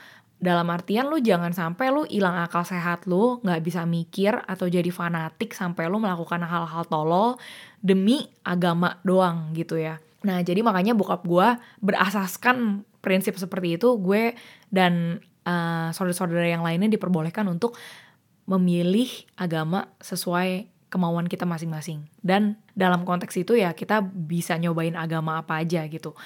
dalam 0.40 0.72
artian 0.72 1.12
lu 1.12 1.20
jangan 1.20 1.52
sampai 1.52 1.92
lu 1.92 2.08
hilang 2.08 2.40
akal 2.40 2.64
sehat 2.64 3.04
lu, 3.04 3.44
nggak 3.44 3.60
bisa 3.60 3.84
mikir 3.84 4.32
atau 4.48 4.72
jadi 4.72 4.88
fanatik 4.88 5.52
sampai 5.52 5.84
lu 5.92 6.00
melakukan 6.00 6.40
hal-hal 6.40 6.88
tolol 6.88 7.36
demi 7.84 8.24
agama 8.40 8.96
doang 9.04 9.52
gitu 9.52 9.76
ya. 9.76 10.00
Nah 10.24 10.40
jadi 10.40 10.64
makanya 10.64 10.96
bokap 10.96 11.28
gue 11.28 11.48
berasaskan 11.84 12.88
prinsip 13.04 13.36
seperti 13.36 13.76
itu 13.76 14.00
gue 14.00 14.32
dan 14.72 15.20
uh, 15.44 15.88
saudara-saudara 15.94 16.46
yang 16.46 16.64
lainnya 16.64 16.90
diperbolehkan 16.90 17.46
untuk 17.48 17.76
memilih 18.48 19.08
agama 19.38 19.92
sesuai 20.02 20.66
kemauan 20.90 21.30
kita 21.30 21.46
masing-masing. 21.46 22.02
Dan 22.18 22.58
dalam 22.74 23.06
konteks 23.06 23.38
itu 23.38 23.54
ya 23.54 23.70
kita 23.72 24.02
bisa 24.02 24.58
nyobain 24.58 24.98
agama 24.98 25.38
apa 25.38 25.62
aja 25.62 25.86
gitu. 25.86 26.18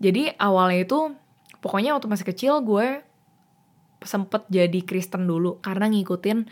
Jadi 0.00 0.32
awalnya 0.40 0.88
itu 0.88 1.12
pokoknya 1.60 1.92
waktu 1.92 2.08
masih 2.08 2.26
kecil 2.26 2.64
gue 2.64 3.04
sempet 4.00 4.48
jadi 4.48 4.80
Kristen 4.80 5.28
dulu 5.28 5.60
karena 5.60 5.92
ngikutin 5.92 6.48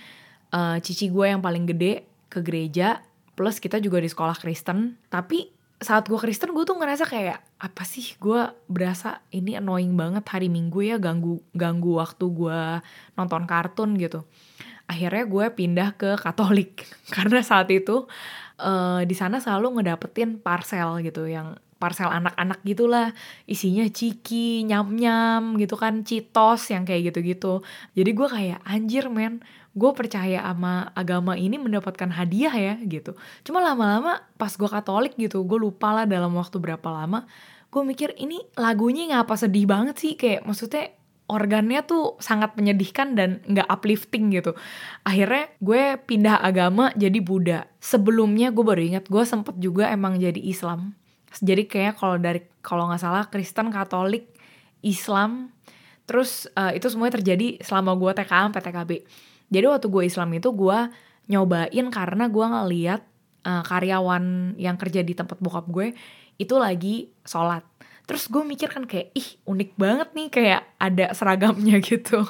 uh, 0.52 0.76
cici 0.84 1.08
gue 1.08 1.26
yang 1.32 1.40
paling 1.40 1.64
gede 1.64 2.04
ke 2.28 2.44
gereja 2.44 3.00
plus 3.32 3.56
kita 3.56 3.80
juga 3.80 4.04
di 4.04 4.08
sekolah 4.12 4.36
Kristen 4.36 5.00
tapi 5.08 5.48
saat 5.78 6.10
gue 6.10 6.18
Kristen 6.18 6.50
gue 6.50 6.64
tuh 6.66 6.74
ngerasa 6.74 7.06
kayak 7.06 7.38
apa 7.62 7.82
sih? 7.86 8.18
Gue 8.18 8.50
berasa 8.66 9.22
ini 9.30 9.54
annoying 9.54 9.94
banget 9.94 10.26
hari 10.26 10.50
Minggu 10.50 10.82
ya 10.82 10.98
ganggu 10.98 11.38
ganggu 11.54 12.02
waktu 12.02 12.24
gue 12.26 12.60
nonton 13.14 13.46
kartun 13.46 13.94
gitu. 13.94 14.26
Akhirnya 14.90 15.24
gue 15.30 15.44
pindah 15.54 15.94
ke 15.94 16.18
Katolik. 16.18 16.82
Karena 17.14 17.38
saat 17.46 17.70
itu 17.70 18.10
uh, 18.58 19.00
di 19.06 19.14
sana 19.14 19.38
selalu 19.38 19.78
ngedapetin 19.78 20.42
parcel 20.42 20.98
gitu 21.06 21.30
yang 21.30 21.54
parcel 21.78 22.10
anak-anak 22.10 22.58
gitulah. 22.66 23.14
Isinya 23.46 23.86
ciki 23.86 24.66
nyam-nyam 24.66 25.54
gitu 25.62 25.78
kan 25.78 26.02
citos 26.02 26.74
yang 26.74 26.82
kayak 26.82 27.14
gitu-gitu. 27.14 27.62
Jadi 27.94 28.10
gue 28.10 28.28
kayak 28.28 28.60
anjir 28.66 29.06
men 29.06 29.46
gue 29.78 29.90
percaya 29.94 30.42
sama 30.42 30.90
agama 30.98 31.38
ini 31.38 31.54
mendapatkan 31.54 32.10
hadiah 32.10 32.52
ya 32.52 32.74
gitu. 32.82 33.14
Cuma 33.46 33.62
lama-lama 33.62 34.26
pas 34.34 34.50
gue 34.50 34.66
katolik 34.66 35.14
gitu 35.14 35.46
gue 35.46 35.58
lupa 35.62 35.94
lah 35.94 36.04
dalam 36.04 36.34
waktu 36.34 36.58
berapa 36.58 36.88
lama 36.90 37.30
gue 37.68 37.82
mikir 37.84 38.16
ini 38.16 38.40
lagunya 38.56 39.12
ngapa 39.12 39.36
sedih 39.36 39.68
banget 39.68 39.96
sih? 40.00 40.12
Kayak 40.16 40.48
maksudnya 40.48 40.96
organnya 41.28 41.84
tuh 41.84 42.16
sangat 42.18 42.56
menyedihkan 42.56 43.12
dan 43.12 43.44
nggak 43.44 43.68
uplifting 43.68 44.32
gitu. 44.32 44.56
Akhirnya 45.04 45.52
gue 45.60 46.00
pindah 46.00 46.40
agama 46.40 46.90
jadi 46.96 47.20
Buddha. 47.20 47.68
Sebelumnya 47.78 48.48
gue 48.50 48.64
baru 48.64 48.80
ingat 48.80 49.04
gue 49.12 49.24
sempet 49.28 49.60
juga 49.60 49.92
emang 49.92 50.16
jadi 50.16 50.40
Islam. 50.40 50.96
Jadi 51.28 51.68
kayak 51.68 52.00
kalau 52.00 52.16
dari 52.16 52.40
kalau 52.64 52.88
nggak 52.88 53.02
salah 53.04 53.28
Kristen 53.28 53.68
Katolik 53.68 54.32
Islam. 54.80 55.52
Terus 56.08 56.48
uh, 56.56 56.72
itu 56.72 56.88
semuanya 56.88 57.20
terjadi 57.20 57.60
selama 57.60 57.92
gue 58.00 58.16
TKA 58.16 58.48
PTKB 58.48 58.90
jadi 59.48 59.66
waktu 59.68 59.88
gue 59.88 60.02
Islam 60.04 60.30
itu 60.36 60.52
gue 60.52 60.78
nyobain 61.28 61.86
karena 61.92 62.24
gue 62.28 62.46
ngeliat 62.46 63.02
uh, 63.44 63.64
karyawan 63.64 64.56
yang 64.60 64.76
kerja 64.76 65.00
di 65.04 65.16
tempat 65.16 65.40
bokap 65.40 65.68
gue 65.68 65.96
itu 66.38 66.54
lagi 66.56 67.12
sholat. 67.24 67.64
Terus 68.08 68.24
gue 68.32 68.40
mikir 68.40 68.72
kan 68.72 68.88
kayak 68.88 69.12
ih 69.12 69.28
unik 69.44 69.76
banget 69.76 70.08
nih 70.16 70.28
kayak 70.32 70.62
ada 70.80 71.12
seragamnya 71.12 71.76
gitu. 71.88 72.24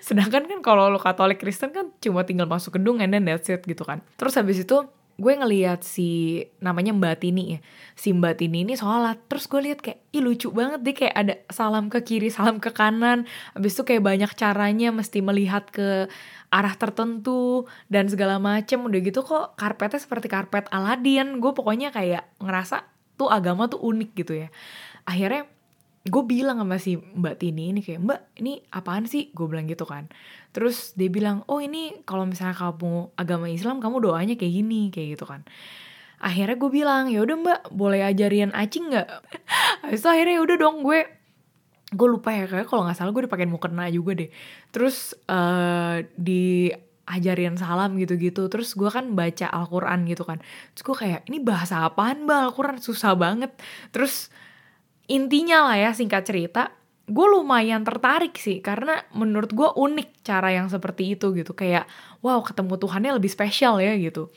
Sedangkan 0.00 0.48
kan 0.48 0.60
kalau 0.64 0.88
lo 0.88 0.96
Katolik 0.96 1.40
Kristen 1.40 1.76
kan 1.76 1.92
cuma 2.00 2.24
tinggal 2.24 2.48
masuk 2.48 2.80
gedung 2.80 3.04
and 3.04 3.12
then 3.12 3.28
that's 3.28 3.48
it 3.52 3.60
gitu 3.68 3.84
kan. 3.84 4.00
Terus 4.16 4.36
habis 4.40 4.64
itu 4.64 4.88
gue 5.20 5.32
ngeliat 5.36 5.84
si 5.84 6.40
namanya 6.64 6.96
Mbak 6.96 7.16
Tini 7.20 7.44
ya. 7.54 7.58
Si 7.92 8.08
Mbak 8.16 8.40
Tini 8.40 8.64
ini 8.64 8.74
sholat 8.74 9.20
terus 9.28 9.44
gue 9.44 9.60
liat 9.60 9.84
kayak 9.84 10.00
ih 10.16 10.24
lucu 10.24 10.48
banget 10.48 10.80
deh 10.80 10.96
kayak 10.96 11.14
ada 11.14 11.34
salam 11.52 11.92
ke 11.92 12.00
kiri 12.00 12.32
salam 12.32 12.56
ke 12.56 12.72
kanan. 12.72 13.28
Abis 13.52 13.76
itu 13.76 13.84
kayak 13.84 14.00
banyak 14.00 14.32
caranya 14.32 14.88
mesti 14.88 15.20
melihat 15.20 15.68
ke 15.68 16.08
arah 16.48 16.74
tertentu 16.80 17.68
dan 17.92 18.08
segala 18.08 18.40
macem. 18.40 18.80
Udah 18.80 19.00
gitu 19.04 19.20
kok 19.20 19.60
karpetnya 19.60 20.00
seperti 20.00 20.32
karpet 20.32 20.72
Aladin 20.72 21.36
gue 21.38 21.52
pokoknya 21.52 21.92
kayak 21.92 22.24
ngerasa 22.40 22.88
tuh 23.20 23.28
agama 23.28 23.68
tuh 23.68 23.84
unik 23.84 24.10
gitu 24.16 24.32
ya. 24.40 24.48
Akhirnya 25.04 25.44
gue 26.00 26.22
bilang 26.24 26.64
sama 26.64 26.80
si 26.80 26.96
mbak 26.96 27.36
Tini 27.36 27.76
ini 27.76 27.84
kayak 27.84 28.00
mbak 28.00 28.20
ini 28.40 28.64
apaan 28.72 29.04
sih? 29.04 29.28
Gue 29.36 29.52
bilang 29.52 29.68
gitu 29.68 29.84
kan. 29.84 30.08
Terus 30.56 30.96
dia 30.96 31.12
bilang 31.12 31.44
oh 31.44 31.60
ini 31.60 32.00
kalau 32.08 32.24
misalnya 32.24 32.56
kamu 32.56 33.12
agama 33.20 33.46
Islam 33.52 33.84
kamu 33.84 34.08
doanya 34.08 34.34
kayak 34.40 34.54
gini 34.64 34.88
kayak 34.88 35.20
gitu 35.20 35.28
kan. 35.28 35.44
Akhirnya 36.20 36.56
gue 36.56 36.70
bilang 36.72 37.12
ya 37.12 37.20
udah 37.20 37.36
mbak 37.36 37.60
boleh 37.76 38.00
ajarin 38.08 38.48
acing 38.56 38.88
nggak? 38.96 39.08
Habis 39.84 40.00
itu 40.00 40.08
akhirnya 40.08 40.34
ya 40.40 40.42
udah 40.48 40.56
dong 40.56 40.76
gue 40.80 41.00
gue 41.90 42.08
lupa 42.08 42.30
ya 42.32 42.44
kayak 42.48 42.66
kalau 42.70 42.86
nggak 42.86 42.96
salah 42.96 43.12
gue 43.12 43.22
dipakein 43.28 43.52
mukena 43.52 43.84
juga 43.92 44.16
deh. 44.16 44.32
Terus 44.72 45.12
uh, 45.28 46.00
di 46.16 46.72
ajarin 47.10 47.58
salam 47.58 47.98
gitu-gitu 47.98 48.46
terus 48.46 48.78
gue 48.78 48.86
kan 48.86 49.12
baca 49.12 49.52
Al-Quran 49.52 50.08
gitu 50.08 50.24
kan. 50.24 50.40
Terus 50.72 50.84
gue 50.86 50.96
kayak 50.96 51.20
ini 51.28 51.44
bahasa 51.44 51.84
apaan 51.84 52.24
mbak? 52.24 52.56
Al-Quran 52.56 52.80
susah 52.80 53.12
banget. 53.18 53.52
Terus 53.92 54.32
intinya 55.10 55.66
lah 55.70 55.76
ya 55.76 55.90
singkat 55.90 56.22
cerita 56.22 56.70
gue 57.10 57.26
lumayan 57.26 57.82
tertarik 57.82 58.38
sih 58.38 58.62
karena 58.62 59.02
menurut 59.10 59.50
gue 59.50 59.66
unik 59.66 60.22
cara 60.22 60.54
yang 60.54 60.70
seperti 60.70 61.18
itu 61.18 61.34
gitu. 61.34 61.52
Kayak 61.58 61.90
wow 62.22 62.38
ketemu 62.46 62.78
Tuhannya 62.78 63.12
lebih 63.18 63.30
spesial 63.30 63.82
ya 63.82 63.98
gitu. 63.98 64.30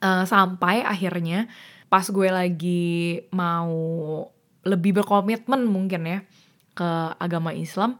Uh, 0.00 0.22
sampai 0.24 0.86
akhirnya 0.86 1.50
pas 1.90 2.06
gue 2.06 2.28
lagi 2.30 3.20
mau 3.34 3.74
lebih 4.62 5.02
berkomitmen 5.02 5.66
mungkin 5.66 6.06
ya 6.06 6.18
ke 6.72 6.90
agama 7.18 7.50
Islam 7.50 7.98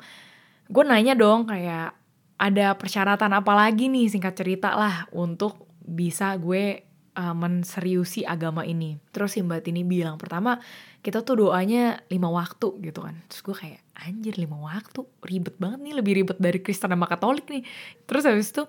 gue 0.70 0.84
nanya 0.86 1.18
dong 1.18 1.50
kayak 1.50 1.98
ada 2.40 2.72
persyaratan 2.78 3.36
apa 3.36 3.52
lagi 3.52 3.92
nih? 3.92 4.08
Singkat 4.08 4.34
cerita 4.38 4.72
lah 4.72 5.04
untuk 5.12 5.68
bisa 5.84 6.32
gue 6.40 6.88
uh, 7.16 7.34
menseriusi 7.34 8.22
agama 8.22 8.62
ini. 8.62 8.98
Terus 9.10 9.34
si 9.34 9.40
mbak 9.42 9.66
Tini 9.66 9.82
bilang 9.82 10.20
pertama 10.20 10.60
kita 11.00 11.24
tuh 11.24 11.46
doanya 11.46 12.02
lima 12.12 12.28
waktu 12.28 12.76
gitu 12.84 13.00
kan. 13.02 13.16
Terus 13.26 13.40
gue 13.42 13.56
kayak 13.56 13.80
anjir 13.96 14.34
lima 14.36 14.60
waktu? 14.60 15.00
Ribet 15.24 15.56
banget 15.56 15.80
nih 15.80 15.94
lebih 15.96 16.12
ribet 16.22 16.38
dari 16.38 16.58
Kristen 16.60 16.92
sama 16.92 17.08
Katolik 17.08 17.48
nih. 17.48 17.64
Terus 18.04 18.22
habis 18.28 18.52
itu 18.52 18.62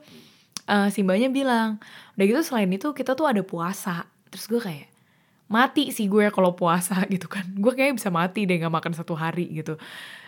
uh, 0.69 0.89
simbanya 0.89 1.27
bilang 1.27 1.77
udah 2.15 2.25
gitu 2.25 2.41
selain 2.41 2.71
itu 2.71 2.93
kita 2.95 3.13
tuh 3.13 3.27
ada 3.27 3.41
puasa. 3.43 4.07
Terus 4.31 4.45
gue 4.47 4.61
kayak 4.61 4.87
mati 5.51 5.91
sih 5.91 6.07
gue 6.07 6.31
kalau 6.31 6.55
puasa 6.55 7.03
gitu 7.13 7.27
kan. 7.27 7.43
Gue 7.57 7.75
kayak 7.75 7.99
bisa 7.99 8.09
mati 8.09 8.47
deh 8.47 8.57
nggak 8.57 8.73
makan 8.73 8.93
satu 8.95 9.13
hari 9.13 9.51
gitu. 9.51 9.75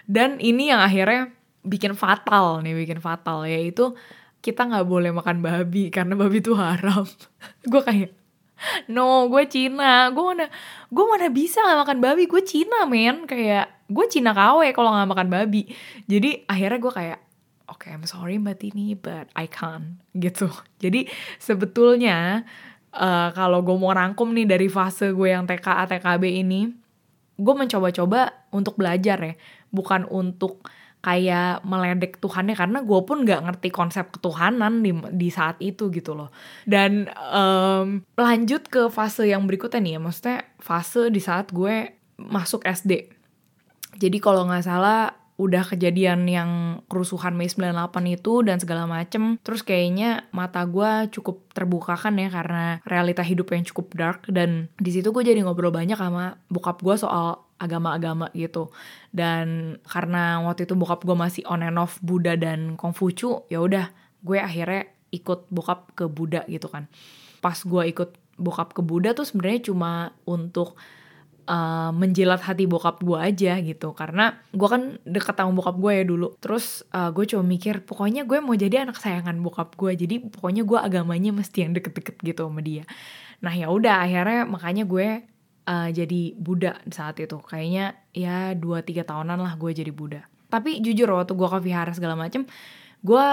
Dan 0.04 0.38
ini 0.44 0.70
yang 0.70 0.84
akhirnya 0.84 1.32
bikin 1.64 1.96
fatal 1.96 2.60
nih 2.60 2.76
bikin 2.76 3.00
fatal 3.00 3.48
yaitu 3.48 3.96
kita 4.44 4.68
nggak 4.68 4.84
boleh 4.84 5.16
makan 5.16 5.40
babi 5.40 5.88
karena 5.88 6.20
babi 6.20 6.44
itu 6.44 6.52
haram. 6.52 7.08
Gue 7.72 7.80
kayak 7.80 8.12
no 8.92 9.32
gue 9.32 9.44
Cina. 9.48 10.12
Gue 10.12 10.36
mana 10.36 10.52
gue 10.92 11.06
mana 11.08 11.28
bisa 11.32 11.64
gak 11.64 11.80
makan 11.88 12.00
babi? 12.04 12.28
Gue 12.28 12.44
Cina 12.44 12.84
men. 12.84 13.24
Kayak 13.24 13.72
gue 13.88 14.06
Cina 14.12 14.36
KW 14.36 14.76
kalau 14.76 14.92
nggak 14.92 15.10
makan 15.10 15.30
babi. 15.32 15.72
Jadi 16.08 16.44
akhirnya 16.48 16.80
gue 16.80 16.94
kayak 16.94 17.20
oke 17.72 17.88
okay, 17.88 17.96
I'm 17.96 18.04
sorry 18.04 18.36
mbak 18.40 18.60
Tini 18.60 18.96
but 19.00 19.32
I 19.36 19.48
can't. 19.48 20.00
Gitu. 20.16 20.52
Jadi 20.84 21.08
sebetulnya 21.40 22.44
uh, 22.96 23.30
kalau 23.32 23.64
gue 23.64 23.76
mau 23.76 23.92
rangkum 23.96 24.32
nih 24.32 24.48
dari 24.48 24.68
fase 24.68 25.12
gue 25.12 25.32
yang 25.32 25.48
TKA 25.48 25.88
TKB 25.88 26.24
ini 26.44 26.72
gue 27.40 27.54
mencoba-coba 27.56 28.48
untuk 28.52 28.76
belajar 28.76 29.18
ya. 29.20 29.34
Bukan 29.74 30.08
untuk 30.08 30.68
kayak 31.04 31.68
meledek 31.68 32.24
Tuhannya 32.24 32.56
karena 32.56 32.80
gue 32.80 33.00
pun 33.04 33.28
nggak 33.28 33.44
ngerti 33.44 33.70
konsep 33.76 34.08
ketuhanan 34.16 34.80
di 34.80 34.96
di 35.12 35.28
saat 35.28 35.60
itu 35.60 35.92
gitu 35.92 36.16
loh. 36.16 36.32
Dan 36.64 37.12
um, 37.20 38.08
lanjut 38.16 38.72
ke 38.72 38.88
fase 38.88 39.28
yang 39.28 39.44
berikutnya 39.44 39.84
nih 39.84 39.94
ya 39.96 40.00
maksudnya 40.00 40.38
fase 40.64 41.12
di 41.12 41.20
saat 41.20 41.52
gue 41.52 41.92
masuk 42.16 42.64
SD 42.64 43.24
jadi 43.98 44.18
kalau 44.18 44.46
nggak 44.50 44.66
salah 44.66 45.14
udah 45.38 45.66
kejadian 45.66 46.30
yang 46.30 46.82
kerusuhan 46.86 47.34
Mei 47.34 47.50
98 47.50 47.74
itu 48.06 48.46
dan 48.46 48.62
segala 48.62 48.86
macem 48.86 49.42
terus 49.42 49.66
kayaknya 49.66 50.30
mata 50.30 50.62
gue 50.70 51.10
cukup 51.10 51.42
terbuka 51.58 51.98
kan 51.98 52.14
ya 52.22 52.30
karena 52.30 52.78
realita 52.86 53.26
hidup 53.26 53.50
yang 53.50 53.66
cukup 53.66 53.88
dark 53.98 54.20
dan 54.30 54.70
di 54.78 54.94
situ 54.94 55.10
gue 55.10 55.26
jadi 55.26 55.42
ngobrol 55.42 55.74
banyak 55.74 55.98
sama 55.98 56.38
bokap 56.54 56.86
gue 56.86 56.96
soal 57.02 57.44
agama-agama 57.64 58.28
gitu. 58.36 58.76
Dan 59.16 59.78
karena 59.88 60.44
waktu 60.44 60.68
itu 60.68 60.76
bokap 60.76 61.08
gue 61.08 61.16
masih 61.16 61.44
on 61.48 61.64
and 61.64 61.80
off 61.80 61.96
Buddha 62.04 62.36
dan 62.36 62.76
Kongfucu 62.76 63.48
ya 63.48 63.64
udah 63.64 63.88
gue 64.20 64.38
akhirnya 64.40 64.92
ikut 65.16 65.48
bokap 65.48 65.96
ke 65.96 66.06
Buddha 66.12 66.44
gitu 66.52 66.68
kan. 66.68 66.92
Pas 67.40 67.56
gue 67.56 67.84
ikut 67.88 68.20
bokap 68.36 68.76
ke 68.76 68.82
Buddha 68.84 69.16
tuh 69.16 69.24
sebenarnya 69.24 69.72
cuma 69.72 70.12
untuk 70.28 70.76
uh, 71.48 71.92
menjilat 71.92 72.42
hati 72.44 72.68
bokap 72.68 73.02
gue 73.04 73.20
aja 73.20 73.60
gitu. 73.60 73.92
Karena 73.96 74.36
gue 74.52 74.68
kan 74.68 74.98
deket 75.04 75.36
sama 75.36 75.52
bokap 75.56 75.76
gue 75.80 75.92
ya 75.92 76.04
dulu. 76.08 76.28
Terus 76.40 76.86
uh, 76.92 77.10
gue 77.12 77.26
cuma 77.28 77.44
mikir 77.44 77.84
pokoknya 77.84 78.24
gue 78.24 78.40
mau 78.40 78.56
jadi 78.56 78.88
anak 78.88 79.00
sayangan 79.00 79.40
bokap 79.40 79.76
gue 79.76 79.92
jadi 79.96 80.16
pokoknya 80.28 80.64
gue 80.64 80.80
agamanya 80.80 81.32
mesti 81.36 81.68
yang 81.68 81.72
deket-deket 81.76 82.20
gitu 82.24 82.48
sama 82.48 82.62
dia. 82.64 82.84
Nah 83.44 83.54
ya 83.54 83.68
udah 83.72 84.04
akhirnya 84.04 84.44
makanya 84.48 84.84
gue 84.88 85.24
uh, 85.68 85.90
jadi 85.92 86.22
Buddha 86.40 86.80
saat 86.92 87.20
itu. 87.20 87.40
Kayaknya 87.40 87.98
ya 88.16 88.56
dua 88.56 88.84
tiga 88.84 89.04
tahunan 89.04 89.40
lah 89.40 89.54
gue 89.60 89.72
jadi 89.72 89.92
Buddha. 89.92 90.24
Tapi 90.48 90.80
jujur 90.86 91.10
waktu 91.10 91.34
gue 91.34 91.48
ke 91.50 91.60
vihara 91.66 91.92
segala 91.92 92.14
macem 92.14 92.46
gue 93.04 93.28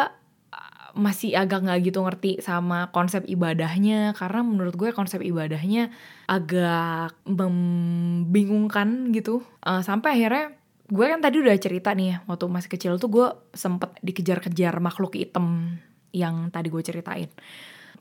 masih 0.97 1.37
agak 1.38 1.62
nggak 1.66 1.80
gitu 1.90 2.00
ngerti 2.02 2.30
sama 2.42 2.90
konsep 2.94 3.26
ibadahnya. 3.26 4.14
Karena 4.14 4.40
menurut 4.42 4.75
gue 4.75 4.90
konsep 4.90 5.23
ibadahnya 5.23 5.90
agak 6.26 7.14
membingungkan 7.26 9.14
gitu. 9.14 9.42
Uh, 9.64 9.82
sampai 9.82 10.18
akhirnya 10.20 10.56
gue 10.90 11.06
kan 11.06 11.23
tadi 11.23 11.38
udah 11.38 11.54
cerita 11.54 11.94
nih 11.94 12.06
ya 12.11 12.16
waktu 12.26 12.50
masih 12.50 12.70
kecil 12.75 12.92
tuh 12.99 13.11
gue 13.14 13.26
sempet 13.54 13.94
dikejar-kejar 14.02 14.75
makhluk 14.82 15.14
hitam 15.14 15.78
yang 16.11 16.50
tadi 16.50 16.68
gue 16.70 16.82
ceritain. 16.82 17.30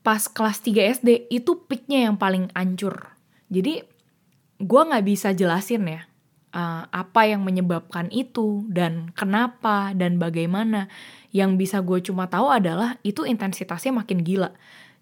Pas 0.01 0.25
kelas 0.25 0.63
3 0.65 1.01
SD 1.01 1.09
itu 1.29 1.65
peaknya 1.69 2.09
yang 2.09 2.15
paling 2.17 2.49
ancur. 2.57 3.13
Jadi 3.53 3.85
gue 4.59 4.81
nggak 4.83 5.05
bisa 5.05 5.31
jelasin 5.31 5.85
ya 5.85 6.01
uh, 6.53 6.83
apa 6.89 7.21
yang 7.29 7.45
menyebabkan 7.45 8.09
itu 8.09 8.65
dan 8.69 9.13
kenapa 9.13 9.93
dan 9.93 10.17
bagaimana 10.17 10.89
yang 11.29 11.57
bisa 11.57 11.81
gue 11.85 12.01
cuma 12.01 12.25
tahu 12.25 12.49
adalah 12.49 12.97
itu 13.05 13.25
intensitasnya 13.25 13.93
makin 13.93 14.25
gila. 14.25 14.53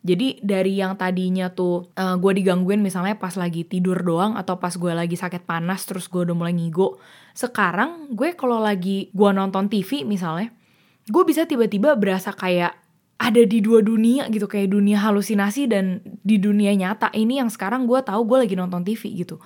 Jadi 0.06 0.40
dari 0.46 0.78
yang 0.78 0.96
tadinya 0.96 1.50
tuh 1.52 1.90
uh, 1.98 2.16
gue 2.16 2.32
digangguin 2.38 2.80
misalnya 2.80 3.18
pas 3.18 3.34
lagi 3.34 3.66
tidur 3.66 3.98
doang 4.06 4.38
atau 4.38 4.56
pas 4.62 4.72
gue 4.72 4.94
lagi 4.94 5.18
sakit 5.18 5.44
panas 5.44 5.84
terus 5.90 6.06
gue 6.08 6.22
udah 6.22 6.38
mulai 6.38 6.54
ngigo 6.54 7.02
sekarang 7.34 8.14
gue 8.14 8.38
kalau 8.38 8.62
lagi 8.62 9.10
gue 9.12 9.30
nonton 9.34 9.68
TV 9.68 10.06
misalnya 10.06 10.54
gue 11.10 11.24
bisa 11.26 11.50
tiba-tiba 11.50 11.98
berasa 11.98 12.30
kayak 12.32 12.78
ada 13.18 13.42
di 13.42 13.60
dua 13.60 13.82
dunia 13.82 14.30
gitu 14.30 14.46
kayak 14.46 14.70
dunia 14.70 15.02
halusinasi 15.02 15.66
dan 15.66 16.06
di 16.22 16.38
dunia 16.38 16.78
nyata. 16.78 17.10
Ini 17.10 17.42
yang 17.42 17.50
sekarang 17.50 17.90
gue 17.90 17.98
tahu 18.06 18.30
gue 18.30 18.46
lagi 18.46 18.54
nonton 18.54 18.86
TV 18.86 19.26
gitu. 19.26 19.42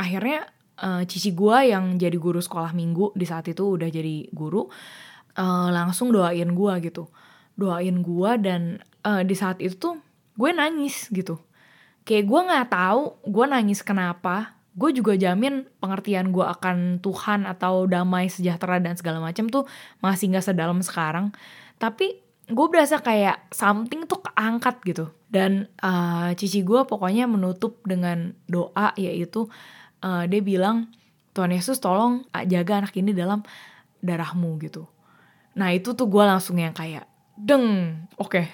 Akhirnya 0.00 0.48
uh, 0.80 1.04
cici 1.04 1.36
gue 1.36 1.56
yang 1.68 2.00
jadi 2.00 2.16
guru 2.16 2.40
sekolah 2.40 2.72
minggu 2.72 3.12
di 3.12 3.28
saat 3.28 3.52
itu 3.52 3.76
udah 3.76 3.88
jadi 3.92 4.32
guru 4.32 4.64
uh, 5.36 5.68
langsung 5.70 6.10
doain 6.10 6.48
gue 6.48 6.74
gitu. 6.82 7.08
Doain 7.56 8.00
gue 8.02 8.30
dan 8.40 8.80
uh, 9.04 9.22
di 9.22 9.36
saat 9.36 9.60
itu 9.60 9.76
tuh 9.76 9.96
gue 10.36 10.50
nangis 10.52 11.08
gitu. 11.12 11.40
Kayak 12.02 12.24
gue 12.28 12.40
nggak 12.50 12.68
tahu 12.72 13.02
gue 13.28 13.44
nangis 13.46 13.80
kenapa. 13.84 14.56
Gue 14.76 14.92
juga 14.92 15.16
jamin 15.16 15.64
pengertian 15.80 16.28
gue 16.36 16.44
akan 16.44 17.00
Tuhan 17.00 17.48
atau 17.48 17.88
damai 17.88 18.28
sejahtera 18.28 18.76
dan 18.76 18.92
segala 18.92 19.24
macam 19.24 19.48
tuh 19.48 19.64
masih 20.04 20.32
nggak 20.32 20.52
sedalam 20.52 20.80
sekarang. 20.84 21.32
Tapi 21.80 22.20
gue 22.46 22.66
berasa 22.68 23.00
kayak 23.00 23.48
something 23.56 24.04
tuh 24.04 24.20
keangkat 24.20 24.76
gitu. 24.84 25.06
Dan 25.26 25.72
uh, 25.80 26.36
cici 26.36 26.60
gue 26.60 26.84
pokoknya 26.84 27.24
menutup 27.24 27.80
dengan 27.88 28.36
doa 28.44 28.92
yaitu 29.00 29.48
uh, 30.04 30.28
dia 30.28 30.44
bilang 30.44 30.92
Tuhan 31.32 31.52
Yesus 31.52 31.80
tolong 31.80 32.24
jaga 32.48 32.84
anak 32.84 32.96
ini 32.96 33.12
dalam 33.12 33.44
darahmu 34.00 34.56
gitu 34.60 34.88
Nah 35.56 35.72
itu 35.72 35.96
tuh 35.96 36.06
gue 36.06 36.20
langsung 36.20 36.60
yang 36.60 36.76
kayak, 36.76 37.08
deng, 37.34 37.96
oke, 38.20 38.28
okay, 38.28 38.46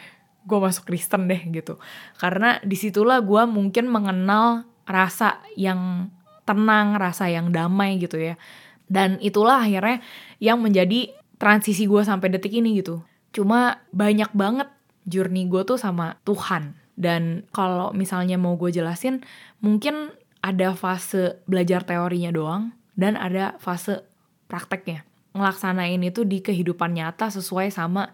gue 0.46 0.58
masuk 0.58 0.86
Kristen 0.86 1.26
deh 1.26 1.42
gitu. 1.50 1.76
Karena 2.16 2.62
di 2.62 2.78
situlah 2.78 3.18
gue 3.18 3.42
mungkin 3.50 3.90
mengenal 3.90 4.64
rasa 4.86 5.42
yang 5.58 6.10
tenang, 6.46 6.94
rasa 6.94 7.26
yang 7.26 7.50
damai 7.50 7.98
gitu 7.98 8.18
ya. 8.18 8.38
Dan 8.86 9.18
itulah 9.18 9.66
akhirnya 9.66 9.98
yang 10.38 10.62
menjadi 10.62 11.10
transisi 11.42 11.90
gue 11.90 12.02
sampai 12.06 12.30
detik 12.30 12.54
ini 12.54 12.78
gitu. 12.78 13.02
Cuma 13.34 13.82
banyak 13.90 14.30
banget 14.30 14.70
journey 15.02 15.50
gue 15.50 15.66
tuh 15.66 15.78
sama 15.78 16.22
Tuhan. 16.22 16.78
Dan 16.94 17.50
kalau 17.50 17.90
misalnya 17.90 18.38
mau 18.38 18.54
gue 18.54 18.70
jelasin, 18.70 19.26
mungkin 19.58 20.14
ada 20.38 20.74
fase 20.74 21.40
belajar 21.50 21.82
teorinya 21.86 22.30
doang, 22.34 22.74
dan 22.98 23.14
ada 23.16 23.56
fase 23.62 24.04
prakteknya 24.50 25.06
ngelaksanain 25.32 26.00
itu 26.04 26.24
di 26.28 26.44
kehidupan 26.44 26.92
nyata 26.96 27.32
sesuai 27.32 27.72
sama 27.72 28.12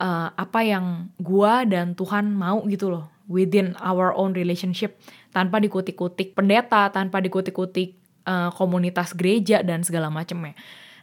uh, 0.00 0.28
apa 0.34 0.60
yang 0.64 1.08
gua 1.20 1.64
dan 1.64 1.96
Tuhan 1.96 2.32
mau 2.36 2.64
gitu 2.68 2.92
loh 2.92 3.08
within 3.30 3.78
our 3.80 4.12
own 4.12 4.36
relationship. 4.36 5.00
Tanpa 5.30 5.62
dikutik-kutik 5.62 6.34
pendeta 6.34 6.90
tanpa 6.90 7.22
dikutik-kutik 7.22 8.00
uh, 8.26 8.50
komunitas 8.54 9.14
gereja 9.14 9.62
dan 9.64 9.86
segala 9.86 10.12
macamnya 10.12 10.54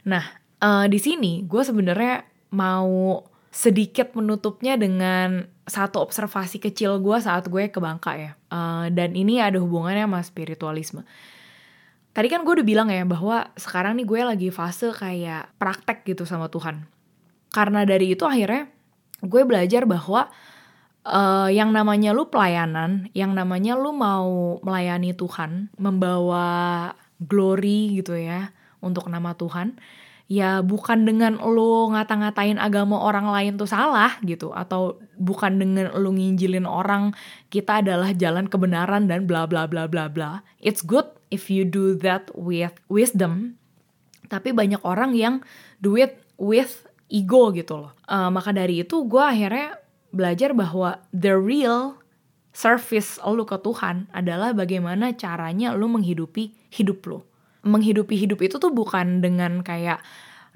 nah 0.08 0.24
uh, 0.64 0.86
di 0.88 1.00
sini 1.02 1.44
gue 1.44 1.62
sebenarnya 1.68 2.24
mau 2.56 3.28
sedikit 3.52 4.16
menutupnya 4.16 4.80
dengan 4.80 5.50
satu 5.68 6.00
observasi 6.00 6.64
kecil 6.64 7.04
gue 7.04 7.18
saat 7.20 7.52
gue 7.52 7.68
ke 7.68 7.80
Bangka 7.84 8.16
ya. 8.16 8.32
Uh, 8.48 8.88
dan 8.94 9.18
ini 9.20 9.44
ada 9.44 9.60
hubungannya 9.60 10.08
sama 10.08 10.24
spiritualisme 10.24 11.04
Tadi 12.18 12.34
kan 12.34 12.42
gue 12.42 12.50
udah 12.50 12.66
bilang 12.66 12.90
ya 12.90 13.06
bahwa 13.06 13.54
sekarang 13.54 13.94
nih 14.02 14.10
gue 14.10 14.20
lagi 14.26 14.50
fase 14.50 14.90
kayak 14.90 15.54
praktek 15.62 16.02
gitu 16.02 16.26
sama 16.26 16.50
Tuhan. 16.50 16.90
Karena 17.54 17.86
dari 17.86 18.18
itu 18.18 18.26
akhirnya 18.26 18.74
gue 19.22 19.42
belajar 19.46 19.86
bahwa 19.86 20.26
uh, 21.06 21.50
yang 21.54 21.70
namanya 21.70 22.18
lu 22.18 22.26
pelayanan, 22.26 23.14
yang 23.14 23.38
namanya 23.38 23.78
lu 23.78 23.94
mau 23.94 24.58
melayani 24.66 25.14
Tuhan, 25.14 25.70
membawa 25.78 26.90
glory 27.22 28.02
gitu 28.02 28.18
ya 28.18 28.50
untuk 28.82 29.14
nama 29.14 29.38
Tuhan, 29.38 29.78
ya 30.28 30.60
bukan 30.60 31.08
dengan 31.08 31.40
lu 31.40 31.92
ngata-ngatain 31.96 32.60
agama 32.60 33.00
orang 33.00 33.32
lain 33.32 33.56
tuh 33.56 33.68
salah 33.68 34.20
gitu 34.28 34.52
atau 34.52 35.00
bukan 35.16 35.56
dengan 35.56 35.96
lu 35.96 36.12
nginjilin 36.12 36.68
orang 36.68 37.16
kita 37.48 37.80
adalah 37.80 38.12
jalan 38.12 38.52
kebenaran 38.52 39.08
dan 39.08 39.24
bla 39.24 39.48
bla 39.48 39.66
bla 39.66 39.88
bla 39.88 40.12
bla. 40.12 40.44
It's 40.60 40.84
good 40.84 41.08
if 41.32 41.48
you 41.48 41.64
do 41.64 41.96
that 42.04 42.28
with 42.36 42.76
wisdom. 42.92 43.56
Tapi 44.28 44.52
banyak 44.52 44.84
orang 44.84 45.16
yang 45.16 45.40
do 45.80 45.96
it 45.96 46.20
with 46.36 46.84
ego 47.08 47.56
gitu 47.56 47.88
loh. 47.88 47.96
Uh, 48.04 48.28
maka 48.28 48.52
dari 48.52 48.84
itu 48.84 49.08
gue 49.08 49.24
akhirnya 49.24 49.80
belajar 50.12 50.52
bahwa 50.52 51.00
the 51.16 51.32
real 51.32 51.96
service 52.52 53.16
lo 53.24 53.48
ke 53.48 53.56
Tuhan 53.64 54.12
adalah 54.12 54.52
bagaimana 54.52 55.16
caranya 55.16 55.72
lo 55.72 55.88
menghidupi 55.88 56.52
hidup 56.74 57.06
lo 57.06 57.27
menghidupi 57.68 58.16
hidup 58.16 58.40
itu 58.42 58.58
tuh 58.58 58.72
bukan 58.72 59.20
dengan 59.20 59.62
kayak 59.62 60.02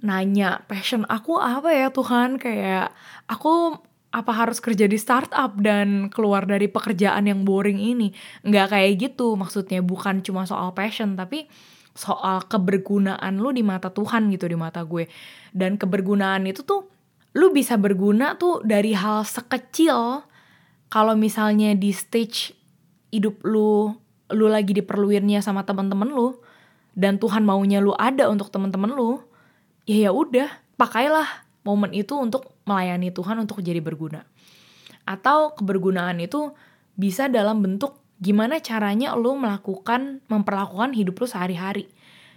nanya 0.02 0.66
passion 0.66 1.06
aku 1.06 1.38
apa 1.38 1.70
ya 1.72 1.88
Tuhan? 1.94 2.42
Kayak 2.42 2.96
aku 3.30 3.78
apa 4.12 4.32
harus 4.36 4.60
kerja 4.60 4.92
di 4.92 5.00
startup 5.00 5.56
dan 5.64 6.12
keluar 6.12 6.44
dari 6.44 6.68
pekerjaan 6.68 7.30
yang 7.30 7.48
boring 7.48 7.80
ini? 7.80 8.12
Nggak 8.44 8.76
kayak 8.76 8.92
gitu 9.00 9.40
maksudnya 9.40 9.80
bukan 9.80 10.20
cuma 10.26 10.44
soal 10.44 10.76
passion 10.76 11.16
tapi 11.16 11.48
soal 11.92 12.48
kebergunaan 12.48 13.40
lu 13.40 13.52
di 13.52 13.64
mata 13.64 13.92
Tuhan 13.92 14.32
gitu 14.32 14.48
di 14.48 14.58
mata 14.60 14.84
gue. 14.84 15.08
Dan 15.52 15.76
kebergunaan 15.76 16.48
itu 16.48 16.64
tuh 16.64 16.88
lu 17.36 17.56
bisa 17.56 17.80
berguna 17.80 18.36
tuh 18.36 18.60
dari 18.64 18.92
hal 18.96 19.24
sekecil. 19.24 20.28
Kalau 20.92 21.16
misalnya 21.16 21.72
di 21.72 21.96
stage 21.96 22.52
hidup 23.12 23.44
lu 23.48 23.96
lu 24.32 24.48
lagi 24.48 24.72
diperluinnya 24.72 25.44
sama 25.44 25.68
teman-teman 25.68 26.08
lu 26.08 26.40
dan 26.98 27.18
Tuhan 27.18 27.48
maunya 27.48 27.80
lu 27.80 27.96
ada 27.96 28.28
untuk 28.28 28.52
teman-teman 28.52 28.92
lu 28.92 29.24
ya 29.88 30.08
ya 30.08 30.12
udah 30.12 30.50
pakailah 30.76 31.48
momen 31.62 31.94
itu 31.94 32.18
untuk 32.18 32.58
melayani 32.66 33.14
Tuhan 33.14 33.38
untuk 33.42 33.62
jadi 33.62 33.80
berguna. 33.82 34.26
Atau 35.06 35.58
kebergunaan 35.58 36.22
itu 36.22 36.54
bisa 36.98 37.30
dalam 37.30 37.62
bentuk 37.62 37.98
gimana 38.22 38.62
caranya 38.62 39.18
lo 39.18 39.34
melakukan, 39.34 40.22
memperlakukan 40.30 40.94
hidup 40.94 41.22
lo 41.22 41.26
sehari-hari. 41.26 41.90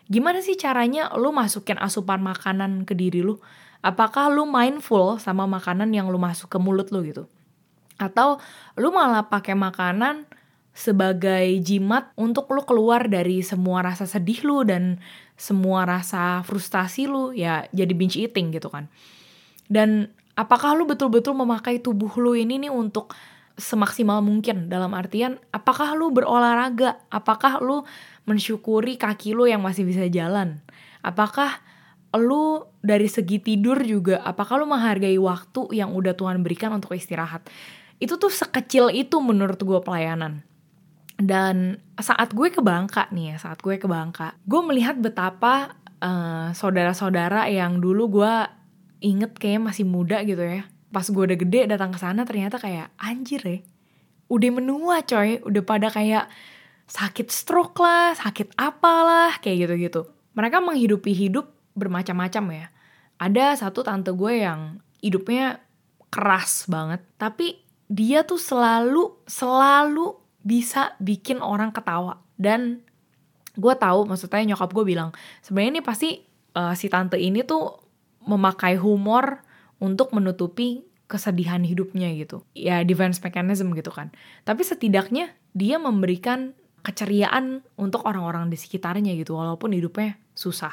Gimana 0.08 0.44
sih 0.44 0.56
caranya 0.56 1.12
lo 1.16 1.32
masukin 1.32 1.80
asupan 1.80 2.20
makanan 2.20 2.84
ke 2.84 2.92
diri 2.92 3.24
lo? 3.24 3.40
Apakah 3.84 4.32
lo 4.32 4.48
mindful 4.48 5.20
sama 5.20 5.44
makanan 5.44 5.92
yang 5.92 6.08
lo 6.08 6.16
masuk 6.16 6.48
ke 6.48 6.58
mulut 6.60 6.88
lo 6.88 7.04
gitu? 7.04 7.28
Atau 8.00 8.40
lo 8.80 8.88
malah 8.92 9.28
pakai 9.28 9.52
makanan 9.56 10.24
sebagai 10.74 11.62
jimat 11.62 12.10
untuk 12.18 12.50
lu 12.50 12.66
keluar 12.66 13.06
dari 13.06 13.46
semua 13.46 13.86
rasa 13.86 14.10
sedih 14.10 14.42
lu 14.42 14.66
dan 14.66 14.98
semua 15.38 15.86
rasa 15.86 16.42
frustasi 16.42 17.06
lu 17.06 17.30
ya 17.30 17.70
jadi 17.70 17.94
binge 17.94 18.18
eating 18.18 18.50
gitu 18.50 18.66
kan. 18.74 18.90
Dan 19.70 20.10
apakah 20.34 20.74
lu 20.74 20.84
betul-betul 20.90 21.38
memakai 21.38 21.78
tubuh 21.78 22.10
lu 22.18 22.34
ini 22.34 22.58
nih 22.66 22.74
untuk 22.74 23.14
semaksimal 23.54 24.18
mungkin 24.18 24.66
dalam 24.66 24.90
artian 24.98 25.38
apakah 25.54 25.94
lu 25.94 26.10
berolahraga? 26.10 26.98
Apakah 27.06 27.62
lu 27.62 27.86
mensyukuri 28.26 28.98
kaki 28.98 29.30
lu 29.30 29.46
yang 29.46 29.62
masih 29.62 29.86
bisa 29.86 30.10
jalan? 30.10 30.58
Apakah 31.06 31.62
lu 32.18 32.66
dari 32.82 33.06
segi 33.06 33.38
tidur 33.38 33.78
juga 33.86 34.26
apakah 34.26 34.58
lu 34.58 34.66
menghargai 34.66 35.18
waktu 35.22 35.70
yang 35.70 35.94
udah 35.94 36.18
Tuhan 36.18 36.42
berikan 36.42 36.74
untuk 36.74 36.98
istirahat? 36.98 37.46
Itu 38.02 38.18
tuh 38.18 38.34
sekecil 38.34 38.90
itu 38.90 39.22
menurut 39.22 39.62
gue 39.62 39.78
pelayanan 39.78 40.42
dan 41.14 41.78
saat 41.94 42.34
gue 42.34 42.50
ke 42.50 42.58
Bangka 42.58 43.06
nih 43.14 43.34
ya, 43.34 43.36
saat 43.38 43.62
gue 43.62 43.78
ke 43.78 43.86
Bangka, 43.86 44.34
gue 44.42 44.60
melihat 44.66 44.98
betapa 44.98 45.78
uh, 46.02 46.50
saudara-saudara 46.50 47.46
yang 47.46 47.78
dulu 47.78 48.20
gue 48.20 48.34
inget 49.04 49.36
kayak 49.38 49.62
masih 49.62 49.86
muda 49.86 50.24
gitu 50.26 50.42
ya. 50.42 50.66
Pas 50.90 51.06
gue 51.06 51.22
udah 51.22 51.38
gede 51.38 51.70
datang 51.70 51.94
ke 51.94 51.98
sana 52.02 52.26
ternyata 52.26 52.58
kayak 52.58 52.90
anjir 52.98 53.42
ya. 53.46 53.58
Udah 54.26 54.50
menua 54.50 55.06
coy, 55.06 55.38
udah 55.44 55.62
pada 55.62 55.92
kayak 55.92 56.26
sakit 56.90 57.30
stroke 57.30 57.78
lah, 57.78 58.16
sakit 58.18 58.58
apalah, 58.58 59.38
kayak 59.38 59.68
gitu-gitu. 59.68 60.10
Mereka 60.34 60.58
menghidupi 60.64 61.14
hidup 61.14 61.54
bermacam-macam 61.78 62.44
ya. 62.50 62.66
Ada 63.22 63.62
satu 63.66 63.86
tante 63.86 64.10
gue 64.10 64.42
yang 64.42 64.82
hidupnya 64.98 65.62
keras 66.10 66.66
banget, 66.66 67.06
tapi 67.20 67.62
dia 67.86 68.26
tuh 68.26 68.40
selalu 68.40 69.22
selalu 69.28 70.23
bisa 70.44 70.94
bikin 71.00 71.40
orang 71.40 71.72
ketawa. 71.72 72.20
Dan 72.36 72.84
gue 73.56 73.74
tahu 73.74 74.04
maksudnya 74.04 74.54
nyokap 74.54 74.70
gue 74.70 74.84
bilang 74.84 75.10
sebenarnya 75.40 75.70
ini 75.78 75.82
pasti 75.82 76.08
uh, 76.54 76.76
si 76.76 76.86
tante 76.92 77.16
ini 77.16 77.42
tuh 77.42 77.80
memakai 78.28 78.76
humor 78.76 79.42
untuk 79.80 80.12
menutupi 80.12 80.84
kesedihan 81.08 81.60
hidupnya 81.64 82.12
gitu. 82.14 82.44
Ya 82.52 82.84
defense 82.84 83.20
mechanism 83.20 83.72
gitu 83.74 83.90
kan. 83.90 84.12
Tapi 84.44 84.62
setidaknya 84.64 85.32
dia 85.56 85.80
memberikan 85.80 86.52
keceriaan 86.84 87.64
untuk 87.80 88.04
orang-orang 88.04 88.52
di 88.52 88.60
sekitarnya 88.60 89.16
gitu 89.16 89.36
walaupun 89.40 89.72
hidupnya 89.72 90.20
susah. 90.36 90.72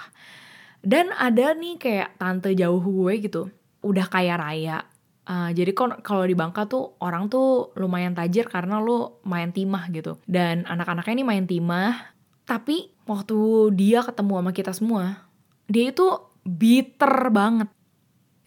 Dan 0.82 1.14
ada 1.16 1.54
nih 1.56 1.78
kayak 1.78 2.20
tante 2.20 2.52
jauh 2.58 2.82
gue 2.82 3.14
gitu 3.22 3.48
udah 3.82 4.06
kaya 4.10 4.38
raya 4.38 4.86
Uh, 5.22 5.54
jadi 5.54 5.72
kalau 5.78 6.26
di 6.26 6.34
Bangka 6.34 6.66
tuh 6.66 6.98
orang 6.98 7.30
tuh 7.30 7.70
lumayan 7.78 8.18
tajir 8.18 8.50
karena 8.50 8.82
lu 8.82 9.22
main 9.24 9.54
timah 9.54 9.88
gitu. 9.94 10.18
Dan 10.26 10.66
anak-anaknya 10.66 11.14
ini 11.22 11.26
main 11.26 11.46
timah, 11.46 12.18
tapi 12.50 12.90
waktu 13.06 13.70
dia 13.78 14.02
ketemu 14.02 14.34
sama 14.42 14.52
kita 14.52 14.72
semua, 14.74 15.30
dia 15.70 15.94
itu 15.94 16.08
bitter 16.42 17.30
banget. 17.30 17.70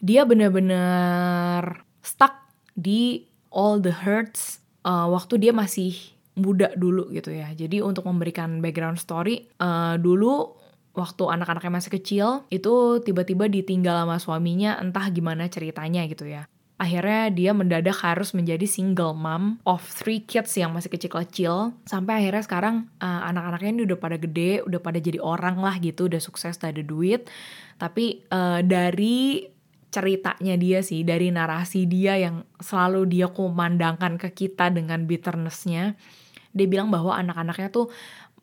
Dia 0.03 0.27
bener-bener 0.27 1.87
stuck 2.03 2.51
di 2.75 3.25
all 3.55 3.79
the 3.79 3.95
hurts 3.95 4.59
uh, 4.83 5.07
waktu 5.09 5.41
dia 5.41 5.53
masih 5.55 5.95
muda 6.35 6.75
dulu 6.75 7.09
gitu 7.15 7.31
ya. 7.31 7.55
Jadi 7.55 7.79
untuk 7.79 8.05
memberikan 8.11 8.59
background 8.59 8.99
story, 8.99 9.47
uh, 9.63 9.95
dulu 9.95 10.59
waktu 10.95 11.23
anak-anaknya 11.27 11.73
masih 11.75 11.93
kecil 11.95 12.27
itu 12.51 13.03
tiba-tiba 13.03 13.51
ditinggal 13.51 14.07
sama 14.07 14.17
suaminya 14.23 14.79
entah 14.79 15.11
gimana 15.11 15.51
ceritanya 15.51 16.07
gitu 16.07 16.31
ya 16.31 16.47
akhirnya 16.75 17.31
dia 17.31 17.51
mendadak 17.55 17.95
harus 18.03 18.35
menjadi 18.35 18.67
single 18.67 19.15
mom 19.15 19.63
of 19.63 19.81
three 19.87 20.19
kids 20.19 20.51
yang 20.59 20.75
masih 20.75 20.91
kecil-kecil. 20.91 21.71
Sampai 21.87 22.25
akhirnya 22.25 22.43
sekarang 22.43 22.91
uh, 22.99 23.23
anak-anaknya 23.31 23.71
ini 23.71 23.83
udah 23.87 23.99
pada 23.99 24.17
gede 24.19 24.67
udah 24.67 24.81
pada 24.83 24.99
jadi 24.99 25.23
orang 25.23 25.63
lah 25.63 25.79
gitu 25.79 26.11
udah 26.11 26.19
sukses 26.19 26.59
udah 26.59 26.75
ada 26.75 26.83
duit. 26.83 27.31
Tapi 27.79 28.27
uh, 28.31 28.61
dari 28.67 29.47
ceritanya 29.95 30.59
dia 30.59 30.83
sih 30.83 31.07
dari 31.07 31.31
narasi 31.31 31.87
dia 31.87 32.19
yang 32.19 32.43
selalu 32.59 33.07
dia 33.07 33.31
kumandangkan 33.31 34.19
ke 34.19 34.35
kita 34.35 34.75
dengan 34.75 35.07
bitternessnya 35.07 35.95
dia 36.55 36.67
bilang 36.67 36.91
bahwa 36.91 37.15
anak-anaknya 37.15 37.71
tuh 37.71 37.91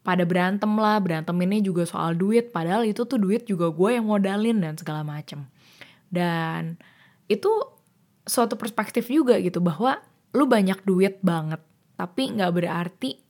pada 0.04 0.24
berantem 0.24 0.72
lah 0.80 1.00
berantem 1.04 1.36
ini 1.44 1.60
juga 1.60 1.84
soal 1.84 2.16
duit 2.16 2.56
padahal 2.56 2.88
itu 2.88 3.04
tuh 3.04 3.20
duit 3.20 3.44
juga 3.44 3.68
gue 3.72 4.00
yang 4.00 4.06
modalin 4.08 4.60
dan 4.60 4.74
segala 4.76 5.04
macem. 5.04 5.48
Dan 6.12 6.76
itu 7.32 7.52
suatu 8.26 8.56
perspektif 8.58 9.10
juga 9.10 9.38
gitu 9.42 9.60
bahwa 9.64 9.98
lu 10.32 10.48
banyak 10.48 10.82
duit 10.88 11.20
banget 11.22 11.60
tapi 12.00 12.34
nggak 12.34 12.52
berarti 12.54 13.22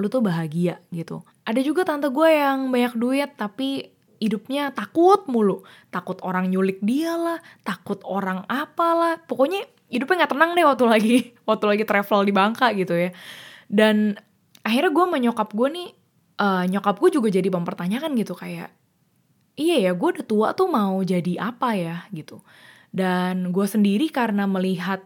lu 0.00 0.08
tuh 0.08 0.24
bahagia 0.24 0.80
gitu. 0.90 1.20
Ada 1.44 1.60
juga 1.60 1.84
tante 1.84 2.08
gue 2.08 2.28
yang 2.32 2.72
banyak 2.72 2.96
duit 2.96 3.30
tapi 3.36 3.92
hidupnya 4.16 4.72
takut 4.72 5.28
mulu. 5.28 5.62
Takut 5.92 6.16
orang 6.24 6.48
nyulik 6.48 6.80
dia 6.80 7.14
lah 7.14 7.38
takut 7.62 8.00
orang 8.08 8.42
apalah 8.48 9.20
pokoknya 9.28 9.68
hidupnya 9.92 10.24
nggak 10.24 10.32
tenang 10.32 10.50
deh 10.56 10.66
waktu 10.66 10.84
lagi 10.88 11.16
waktu 11.48 11.64
lagi 11.68 11.84
travel 11.84 12.24
di 12.24 12.32
Bangka 12.32 12.72
gitu 12.72 12.96
ya. 12.96 13.12
Dan 13.68 14.16
akhirnya 14.64 14.90
gue 14.90 15.06
menyokap 15.06 15.52
gue 15.52 15.68
nih 15.68 15.88
uh, 16.40 16.64
nyokap 16.66 16.96
gue 16.98 17.10
juga 17.20 17.28
jadi 17.30 17.46
mempertanyakan 17.46 18.10
gitu 18.18 18.34
kayak 18.34 18.72
iya 19.60 19.76
ya 19.86 19.92
gue 19.92 20.08
udah 20.16 20.24
tua 20.26 20.48
tuh 20.56 20.66
mau 20.66 20.98
jadi 21.04 21.38
apa 21.38 21.76
ya? 21.76 21.96
gitu 22.10 22.40
dan 22.90 23.54
gue 23.54 23.66
sendiri 23.66 24.10
karena 24.10 24.46
melihat 24.50 25.02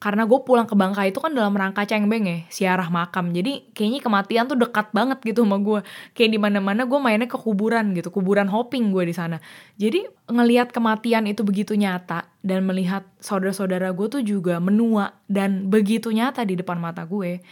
karena 0.00 0.24
gue 0.24 0.40
pulang 0.40 0.64
ke 0.64 0.72
Bangka 0.72 1.04
itu 1.04 1.20
kan 1.20 1.36
dalam 1.36 1.52
rangka 1.52 1.84
cengbeng 1.84 2.24
ya 2.24 2.38
siarah 2.48 2.88
makam. 2.88 3.36
Jadi 3.36 3.68
kayaknya 3.76 4.00
kematian 4.00 4.48
tuh 4.48 4.56
dekat 4.56 4.96
banget 4.96 5.20
gitu 5.20 5.44
sama 5.44 5.60
gue 5.60 5.84
kayak 6.16 6.30
di 6.32 6.40
mana 6.40 6.56
mana 6.56 6.88
gue 6.88 6.96
mainnya 6.96 7.28
ke 7.28 7.36
kuburan 7.36 7.92
gitu 7.92 8.08
kuburan 8.08 8.48
hopping 8.48 8.96
gue 8.96 9.04
di 9.04 9.12
sana. 9.12 9.36
Jadi 9.76 10.08
ngelihat 10.32 10.72
kematian 10.72 11.28
itu 11.28 11.44
begitu 11.44 11.76
nyata 11.76 12.32
dan 12.40 12.64
melihat 12.64 13.04
saudara-saudara 13.20 13.92
gue 13.92 14.06
tuh 14.08 14.22
juga 14.24 14.56
menua 14.56 15.20
dan 15.28 15.68
begitu 15.68 16.08
nyata 16.08 16.48
di 16.48 16.56
depan 16.56 16.80
mata 16.80 17.04
gue 17.04 17.44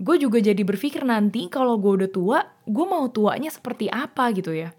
gue 0.00 0.16
juga 0.16 0.40
jadi 0.40 0.64
berpikir 0.64 1.04
nanti 1.04 1.52
kalau 1.52 1.76
gue 1.76 2.02
udah 2.02 2.10
tua 2.10 2.40
gue 2.64 2.86
mau 2.88 3.04
tuanya 3.12 3.52
seperti 3.52 3.92
apa 3.92 4.32
gitu 4.32 4.56
ya 4.56 4.72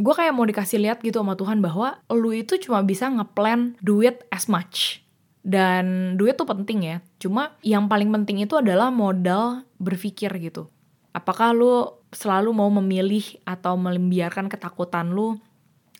gue 0.00 0.14
kayak 0.16 0.32
mau 0.32 0.48
dikasih 0.48 0.80
lihat 0.80 1.04
gitu 1.04 1.20
sama 1.20 1.36
Tuhan 1.36 1.60
bahwa 1.60 2.00
lu 2.08 2.32
itu 2.32 2.56
cuma 2.56 2.80
bisa 2.80 3.06
ngeplan 3.12 3.76
duit 3.84 4.24
as 4.32 4.48
much. 4.48 5.04
Dan 5.40 6.16
duit 6.20 6.36
tuh 6.36 6.48
penting 6.48 6.84
ya. 6.84 6.96
Cuma 7.20 7.56
yang 7.64 7.88
paling 7.88 8.08
penting 8.12 8.44
itu 8.44 8.56
adalah 8.56 8.88
modal 8.88 9.64
berpikir 9.80 10.32
gitu. 10.40 10.68
Apakah 11.12 11.52
lu 11.52 12.00
selalu 12.12 12.52
mau 12.52 12.68
memilih 12.68 13.24
atau 13.44 13.76
membiarkan 13.76 14.48
ketakutan 14.48 15.12
lu 15.12 15.38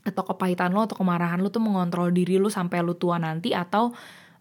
atau 0.01 0.23
kepahitan 0.25 0.73
lu 0.73 0.81
atau 0.81 0.97
kemarahan 0.97 1.39
lu 1.41 1.53
tuh 1.53 1.61
mengontrol 1.61 2.09
diri 2.09 2.41
lu 2.41 2.49
sampai 2.49 2.81
lu 2.81 2.97
tua 2.97 3.21
nanti 3.21 3.53
atau 3.53 3.93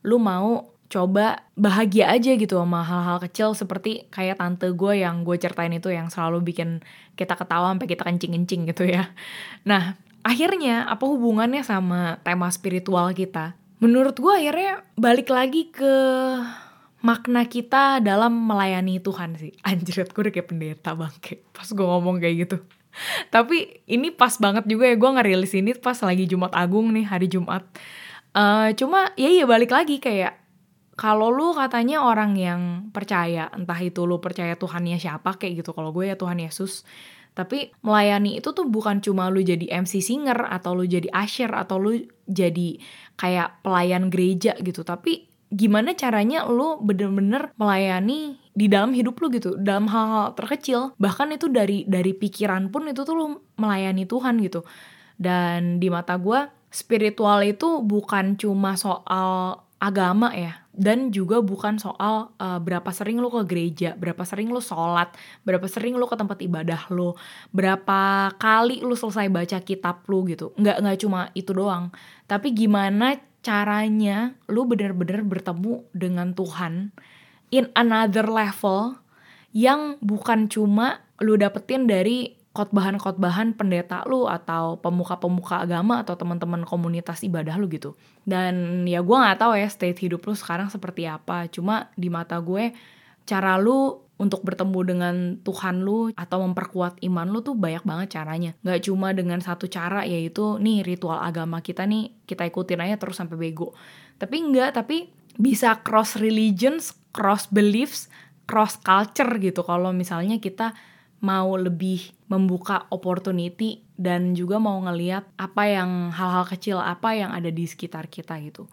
lu 0.08 0.16
mau 0.18 0.79
coba 0.90 1.46
bahagia 1.54 2.10
aja 2.10 2.34
gitu 2.34 2.58
sama 2.58 2.82
hal-hal 2.82 3.22
kecil 3.22 3.54
seperti 3.54 4.10
kayak 4.10 4.42
tante 4.42 4.74
gue 4.74 5.06
yang 5.06 5.22
gue 5.22 5.38
ceritain 5.38 5.70
itu 5.70 5.94
yang 5.94 6.10
selalu 6.10 6.42
bikin 6.42 6.82
kita 7.14 7.38
ketawa 7.38 7.70
sampai 7.78 7.86
kita 7.86 8.04
kencing-kencing 8.10 8.66
gitu 8.74 8.90
ya. 8.90 9.14
Nah, 9.70 10.02
akhirnya 10.26 10.90
apa 10.90 11.06
hubungannya 11.06 11.62
sama 11.62 12.18
tema 12.26 12.50
spiritual 12.50 13.14
kita? 13.14 13.54
Menurut 13.80 14.18
gue 14.18 14.34
akhirnya 14.34 14.82
balik 14.98 15.30
lagi 15.30 15.70
ke 15.70 15.94
makna 17.06 17.46
kita 17.46 18.02
dalam 18.02 18.34
melayani 18.34 18.98
Tuhan 18.98 19.38
sih. 19.38 19.54
Anjir, 19.70 20.10
gue 20.10 20.22
udah 20.26 20.34
kayak 20.34 20.50
pendeta 20.50 20.98
bangke 20.98 21.46
pas 21.54 21.70
gue 21.70 21.86
ngomong 21.86 22.18
kayak 22.18 22.50
gitu. 22.50 22.58
Tapi 23.30 23.86
ini 23.86 24.10
pas 24.10 24.34
banget 24.42 24.66
juga 24.66 24.90
ya 24.90 24.98
gue 24.98 25.10
ngerilis 25.14 25.54
ini 25.54 25.78
pas 25.78 25.96
lagi 26.02 26.26
Jumat 26.26 26.50
Agung 26.58 26.90
nih 26.98 27.06
hari 27.06 27.30
Jumat. 27.30 27.62
Uh, 28.34 28.74
cuma 28.74 29.14
ya 29.18 29.30
iya 29.30 29.46
balik 29.46 29.70
lagi 29.70 30.02
kayak 30.02 30.39
kalau 31.00 31.32
lu 31.32 31.56
katanya 31.56 32.04
orang 32.04 32.36
yang 32.36 32.92
percaya, 32.92 33.48
entah 33.56 33.80
itu 33.80 34.04
lu 34.04 34.20
percaya 34.20 34.60
Tuhannya 34.60 35.00
siapa 35.00 35.40
kayak 35.40 35.64
gitu, 35.64 35.72
kalau 35.72 35.96
gue 35.96 36.12
ya 36.12 36.20
Tuhan 36.20 36.44
Yesus. 36.44 36.84
Tapi 37.32 37.72
melayani 37.88 38.44
itu 38.44 38.52
tuh 38.52 38.68
bukan 38.68 39.00
cuma 39.00 39.32
lu 39.32 39.40
jadi 39.40 39.64
MC 39.80 40.04
singer 40.04 40.36
atau 40.52 40.76
lu 40.76 40.84
jadi 40.84 41.08
usher 41.16 41.56
atau 41.56 41.80
lu 41.80 42.04
jadi 42.28 42.84
kayak 43.16 43.64
pelayan 43.64 44.12
gereja 44.12 44.60
gitu, 44.60 44.84
tapi 44.84 45.32
gimana 45.48 45.96
caranya 45.96 46.44
lu 46.52 46.84
bener-bener 46.84 47.56
melayani 47.56 48.36
di 48.52 48.68
dalam 48.68 48.92
hidup 48.92 49.24
lu 49.24 49.32
gitu, 49.32 49.56
dalam 49.56 49.88
hal-hal 49.88 50.36
terkecil, 50.36 50.92
bahkan 51.00 51.32
itu 51.32 51.48
dari 51.48 51.88
dari 51.88 52.12
pikiran 52.12 52.76
pun 52.76 52.92
itu 52.92 53.08
tuh 53.08 53.16
lu 53.16 53.40
melayani 53.56 54.04
Tuhan 54.04 54.36
gitu. 54.44 54.68
Dan 55.16 55.80
di 55.80 55.88
mata 55.88 56.20
gue, 56.20 56.44
spiritual 56.68 57.40
itu 57.48 57.80
bukan 57.88 58.36
cuma 58.36 58.76
soal 58.76 59.64
agama 59.80 60.36
ya 60.36 60.60
dan 60.80 61.12
juga 61.12 61.44
bukan 61.44 61.76
soal 61.76 62.32
uh, 62.40 62.60
berapa 62.60 62.88
sering 62.96 63.20
lo 63.20 63.28
ke 63.28 63.44
gereja, 63.44 64.00
berapa 64.00 64.24
sering 64.24 64.48
lo 64.48 64.64
sholat, 64.64 65.12
berapa 65.44 65.68
sering 65.68 66.00
lo 66.00 66.08
ke 66.08 66.16
tempat 66.16 66.40
ibadah 66.40 66.88
lo, 66.96 67.20
berapa 67.52 68.32
kali 68.40 68.80
lo 68.80 68.96
selesai 68.96 69.28
baca 69.28 69.60
kitab 69.60 70.08
lo 70.08 70.24
gitu. 70.24 70.56
Nggak 70.56 70.78
nggak 70.80 70.98
cuma 71.04 71.36
itu 71.36 71.52
doang, 71.52 71.92
tapi 72.32 72.56
gimana 72.56 73.20
caranya 73.44 74.40
lo 74.48 74.64
bener-bener 74.64 75.20
bertemu 75.24 75.84
dengan 75.92 76.32
Tuhan 76.32 76.96
in 77.52 77.68
another 77.76 78.28
level 78.32 79.00
yang 79.52 80.00
bukan 80.00 80.48
cuma 80.48 81.04
lu 81.20 81.36
dapetin 81.36 81.92
dari 81.92 82.39
khotbahan-khotbahan 82.50 83.54
pendeta 83.54 84.02
lu 84.10 84.26
atau 84.26 84.82
pemuka-pemuka 84.82 85.62
agama 85.62 86.02
atau 86.02 86.18
teman-teman 86.18 86.66
komunitas 86.66 87.22
ibadah 87.22 87.56
lu 87.62 87.70
gitu. 87.70 87.94
Dan 88.26 88.86
ya 88.90 89.06
gue 89.06 89.18
nggak 89.18 89.38
tahu 89.38 89.54
ya 89.54 89.70
state 89.70 90.02
hidup 90.02 90.26
lu 90.26 90.34
sekarang 90.34 90.74
seperti 90.74 91.06
apa. 91.06 91.46
Cuma 91.54 91.94
di 91.94 92.10
mata 92.10 92.42
gue 92.42 92.74
cara 93.30 93.62
lu 93.62 94.02
untuk 94.20 94.44
bertemu 94.44 94.80
dengan 94.84 95.16
Tuhan 95.46 95.80
lu 95.80 96.12
atau 96.12 96.44
memperkuat 96.44 97.00
iman 97.08 97.32
lu 97.32 97.40
tuh 97.40 97.56
banyak 97.56 97.88
banget 97.88 98.20
caranya. 98.20 98.52
Gak 98.66 98.92
cuma 98.92 99.16
dengan 99.16 99.40
satu 99.40 99.72
cara 99.72 100.04
yaitu 100.04 100.60
nih 100.60 100.84
ritual 100.84 101.24
agama 101.24 101.64
kita 101.64 101.88
nih 101.88 102.12
kita 102.28 102.44
ikutin 102.44 102.84
aja 102.84 103.00
terus 103.00 103.16
sampai 103.16 103.40
bego. 103.40 103.72
Tapi 104.20 104.36
enggak, 104.44 104.76
tapi 104.76 105.08
bisa 105.40 105.80
cross 105.80 106.20
religions, 106.20 106.92
cross 107.16 107.48
beliefs, 107.48 108.12
cross 108.44 108.76
culture 108.76 109.32
gitu. 109.40 109.64
Kalau 109.64 109.96
misalnya 109.96 110.36
kita 110.44 110.76
mau 111.24 111.56
lebih 111.56 112.19
membuka 112.30 112.86
opportunity 112.94 113.82
dan 113.98 114.38
juga 114.38 114.62
mau 114.62 114.78
ngeliat 114.86 115.34
apa 115.36 115.66
yang 115.66 116.14
hal-hal 116.14 116.46
kecil 116.46 116.78
apa 116.78 117.18
yang 117.18 117.34
ada 117.34 117.50
di 117.50 117.66
sekitar 117.66 118.06
kita 118.08 118.38
gitu. 118.46 118.70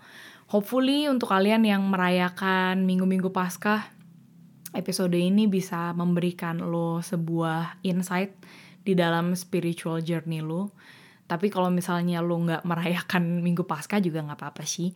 Hopefully 0.52 1.10
untuk 1.10 1.32
kalian 1.32 1.66
yang 1.66 1.82
merayakan 1.88 2.86
minggu-minggu 2.86 3.34
Paskah, 3.34 3.90
episode 4.76 5.16
ini 5.16 5.48
bisa 5.50 5.90
memberikan 5.96 6.60
lo 6.62 7.02
sebuah 7.02 7.82
insight 7.82 8.36
di 8.86 8.94
dalam 8.94 9.34
spiritual 9.34 10.04
journey 10.04 10.44
lo. 10.44 10.70
Tapi 11.26 11.50
kalau 11.50 11.72
misalnya 11.72 12.22
lo 12.22 12.38
nggak 12.38 12.62
merayakan 12.62 13.42
minggu 13.42 13.66
Paskah 13.66 13.98
juga 13.98 14.22
nggak 14.22 14.38
apa-apa 14.38 14.62
sih. 14.62 14.94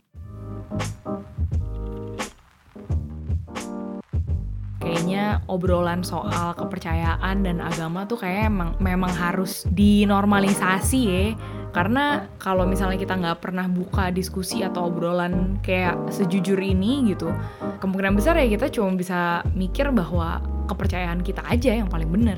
Kayaknya 4.91 5.39
obrolan 5.47 6.03
soal 6.03 6.51
kepercayaan 6.51 7.47
dan 7.47 7.63
agama 7.63 8.03
tuh 8.03 8.19
kayak 8.19 8.51
emang 8.51 8.75
memang 8.83 9.07
harus 9.15 9.63
dinormalisasi 9.71 10.99
ya 11.07 11.23
karena 11.71 12.27
kalau 12.35 12.67
misalnya 12.67 12.99
kita 12.99 13.15
nggak 13.15 13.39
pernah 13.39 13.71
buka 13.71 14.11
diskusi 14.11 14.59
atau 14.59 14.91
obrolan 14.91 15.63
kayak 15.63 16.11
sejujur 16.11 16.59
ini 16.59 17.15
gitu 17.15 17.31
kemungkinan 17.79 18.19
besar 18.19 18.35
ya 18.35 18.51
kita 18.51 18.67
cuma 18.67 18.99
bisa 18.99 19.47
mikir 19.55 19.87
bahwa 19.95 20.43
kepercayaan 20.67 21.23
kita 21.23 21.39
aja 21.47 21.71
yang 21.71 21.87
paling 21.87 22.11
bener 22.11 22.35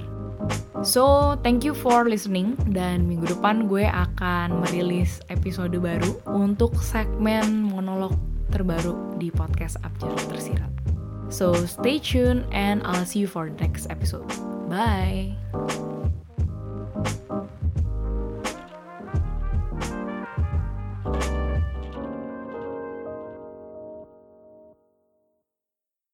So, 0.83 1.39
thank 1.39 1.63
you 1.63 1.71
for 1.71 2.03
listening 2.03 2.59
dan 2.75 3.07
minggu 3.07 3.31
depan 3.31 3.71
gue 3.71 3.87
akan 3.87 4.67
merilis 4.67 5.23
episode 5.31 5.71
baru 5.79 6.19
untuk 6.27 6.75
segmen 6.83 7.63
monolog 7.63 8.11
terbaru 8.51 9.15
di 9.15 9.31
podcast 9.31 9.79
Abjad 9.87 10.11
Tersirat. 10.27 10.67
So 11.33 11.65
stay 11.65 11.97
tuned 11.97 12.45
and 12.51 12.85
I'll 12.85 13.05
see 13.05 13.17
you 13.17 13.27
for 13.27 13.49
next 13.49 13.89
episode. 13.89 14.29
Bye. 14.69 15.33